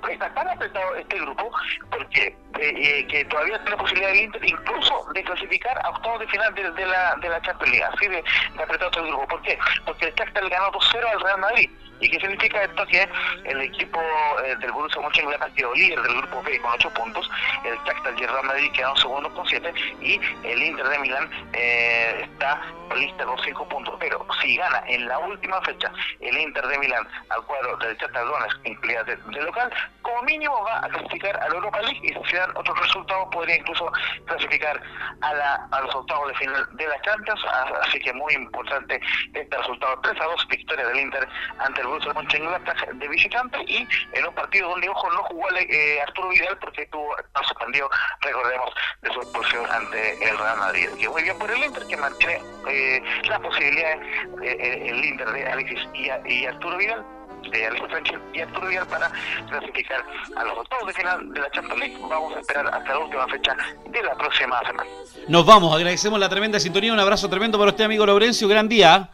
está 0.09 0.33
tan 0.35 0.49
apretado 0.49 0.95
este 0.97 1.21
grupo 1.21 1.51
porque 1.91 2.27
eh, 2.27 2.37
eh, 2.59 3.07
que 3.07 3.25
todavía 3.27 3.61
tiene 3.63 3.77
posibilidad 3.77 4.13
Inter 4.13 4.45
incluso 4.45 5.07
de 5.15 5.23
clasificar 5.25 5.79
a 5.85 5.91
octavos 5.91 6.21
de 6.21 6.29
final 6.29 6.55
de, 6.55 6.71
de 6.71 6.87
la 6.87 7.17
de 7.17 7.29
la 7.29 7.41
Champions 7.43 7.73
League. 7.73 7.85
Así 7.95 8.09
de, 8.09 8.25
de 8.57 8.63
apretado 8.63 8.91
este 8.91 9.03
grupo. 9.03 9.27
¿por 9.29 9.43
qué? 9.43 9.59
porque 9.85 10.07
el 10.07 10.15
Shakhtar 10.15 10.43
le 10.43 10.51
ganó 10.51 10.73
2-0 10.73 11.05
al 11.05 11.21
Real 11.21 11.41
Madrid 11.41 11.71
¿Y 12.01 12.09
qué 12.09 12.19
significa 12.19 12.63
esto? 12.63 12.87
Que 12.87 13.09
el 13.45 13.61
equipo 13.61 14.01
eh, 14.45 14.57
del 14.61 14.73
Borussia 14.73 15.01
Mönchengladbach 15.03 15.53
quedó 15.55 15.75
líder 15.75 16.01
del 16.03 16.17
grupo 16.17 16.43
B 16.43 16.59
con 16.61 16.73
8 16.73 16.91
puntos, 16.91 17.31
el 17.65 17.77
Shakhtar 17.85 18.15
y 18.19 18.23
el 18.23 18.29
Real 18.29 18.45
Madrid 18.45 18.73
quedaron 18.73 18.97
segundos 18.97 19.33
con 19.33 19.47
7 19.47 19.75
y 20.01 20.21
el 20.45 20.63
Inter 20.63 20.89
de 20.89 20.99
Milán 20.99 21.31
eh, 21.53 22.21
está 22.23 22.61
lista 22.97 23.25
con 23.25 23.39
5 23.39 23.69
puntos. 23.69 23.95
Pero 24.01 24.27
si 24.41 24.57
gana 24.57 24.83
en 24.87 25.07
la 25.07 25.19
última 25.19 25.61
fecha 25.63 25.93
el 26.21 26.39
Inter 26.39 26.67
de 26.67 26.79
Milán 26.79 27.07
al 27.29 27.43
cuadro 27.45 27.77
del 27.77 27.97
Shakhtar 27.97 28.25
Donetsk 28.25 28.59
en 28.65 28.75
calidad 28.77 29.07
de, 29.07 29.43
local, 29.43 29.71
como 30.03 30.23
mínimo 30.23 30.63
va 30.65 30.79
a 30.79 30.89
clasificar 30.89 31.37
a 31.37 31.49
la 31.49 31.55
Europa 31.55 31.83
League 31.83 32.01
y 32.03 32.29
si 32.29 32.37
dan 32.37 32.51
otros 32.57 32.79
resultados 32.81 33.29
podría 33.31 33.57
incluso 33.57 33.93
clasificar 34.25 34.81
a, 35.21 35.35
la, 35.35 35.69
a 35.71 35.81
los 35.83 35.95
octavos 35.95 36.29
de 36.29 36.35
final 36.35 36.67
de 36.73 36.89
la 36.89 37.01
Champions. 37.03 37.41
Así 37.83 37.99
que 38.01 38.13
muy 38.13 38.33
importante 38.35 39.01
este 39.35 39.57
resultado 39.57 39.99
3 40.03 40.21
a 40.21 40.25
2, 40.25 40.49
victoria 40.49 40.87
del 40.87 41.01
Inter 41.01 41.29
ante 41.59 41.83
Borussia 41.91 42.13
Mönchengladbach 42.15 42.87
de 42.95 43.09
visitante 43.09 43.59
y 43.67 43.87
en 44.13 44.27
un 44.27 44.35
partido 44.35 44.69
donde 44.71 44.89
ojo 44.89 45.11
no 45.11 45.23
jugó 45.25 45.47
eh, 45.59 46.01
Arturo 46.01 46.29
Vidal 46.29 46.57
porque 46.59 46.83
estuvo 46.83 47.15
suspendido, 47.47 47.91
recordemos, 48.21 48.71
de 49.03 49.13
su 49.13 49.21
expulsión 49.21 49.67
ante 49.71 50.13
el 50.29 50.39
Real 50.39 50.59
Madrid. 50.59 50.89
Que 50.99 51.09
muy 51.09 51.23
bien 51.23 51.39
por 51.39 51.51
el 51.51 51.65
Inter 51.65 51.85
que 51.87 51.97
mantiene 51.97 52.41
eh, 52.69 53.03
las 53.25 53.41
posibilidades 53.41 54.01
eh, 54.43 54.57
eh, 54.61 54.89
el 54.89 55.05
Inter 55.05 55.31
de 55.31 55.47
Alexis 55.47 55.81
y, 55.95 56.33
y 56.33 56.47
Arturo 56.47 56.77
Vidal 56.77 57.05
de 57.51 57.67
Alexis 57.67 57.91
Sánchez 57.91 58.19
y 58.35 58.41
Arturo 58.41 58.69
Vidal 58.69 58.87
para 58.87 59.11
clasificar 59.49 60.05
a 60.37 60.45
los 60.45 60.59
octavos 60.59 60.87
de 60.87 60.95
final 60.95 61.33
de 61.33 61.41
la 61.41 61.51
Champions 61.51 61.81
League. 61.81 61.97
Vamos 62.09 62.37
a 62.37 62.41
esperar 62.41 62.67
hasta 62.67 62.91
la 62.91 62.99
última 62.99 63.27
fecha 63.29 63.57
de 63.89 64.03
la 64.03 64.15
próxima 64.15 64.61
semana. 64.61 64.85
Nos 65.27 65.45
vamos, 65.47 65.75
agradecemos 65.75 66.21
la 66.21 66.29
tremenda 66.29 66.61
sintonía, 66.61 66.93
un 66.93 67.01
abrazo 67.01 67.29
tremendo 67.29 67.59
para 67.59 67.71
usted, 67.71 67.85
amigo 67.85 68.07
Laurencio, 68.07 68.47
gran 68.47 68.69
día. 68.69 69.11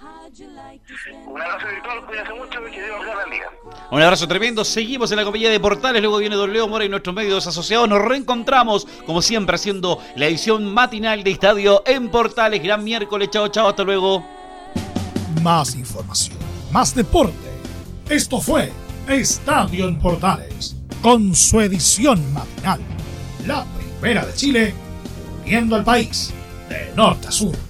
Un 1.36 1.42
abrazo 1.42 1.66
virtual, 1.68 2.06
cuídense 2.06 2.32
mucho 2.32 2.66
y 2.66 2.70
que 2.70 2.82
Dios 2.82 3.04
los 3.04 3.14
bendiga. 3.14 3.52
Un 3.90 4.00
abrazo 4.00 4.26
tremendo, 4.26 4.64
seguimos 4.64 5.10
en 5.10 5.18
la 5.18 5.24
compañía 5.24 5.50
de 5.50 5.60
Portales, 5.60 6.00
luego 6.00 6.16
viene 6.16 6.34
Don 6.34 6.50
Leo 6.50 6.66
Mora 6.66 6.86
y 6.86 6.88
nuestros 6.88 7.14
medios 7.14 7.46
asociados, 7.46 7.86
nos 7.90 8.00
reencontramos, 8.00 8.86
como 9.04 9.20
siempre, 9.20 9.56
haciendo 9.56 9.98
la 10.14 10.28
edición 10.28 10.64
matinal 10.72 11.22
de 11.22 11.32
Estadio 11.32 11.82
en 11.84 12.08
Portales, 12.08 12.62
gran 12.62 12.82
miércoles, 12.82 13.28
chao, 13.30 13.48
chao, 13.48 13.68
hasta 13.68 13.84
luego. 13.84 14.24
Más 15.42 15.74
información, 15.74 16.38
más 16.72 16.94
deporte. 16.94 17.34
Esto 18.08 18.40
fue 18.40 18.72
Estadio 19.06 19.88
en 19.88 19.98
Portales, 19.98 20.74
con 21.02 21.34
su 21.34 21.60
edición 21.60 22.32
matinal. 22.32 22.80
La 23.46 23.66
primera 24.00 24.24
de 24.24 24.32
Chile, 24.32 24.74
uniendo 25.42 25.76
al 25.76 25.84
país 25.84 26.32
de 26.70 26.94
norte 26.96 27.28
a 27.28 27.30
sur. 27.30 27.65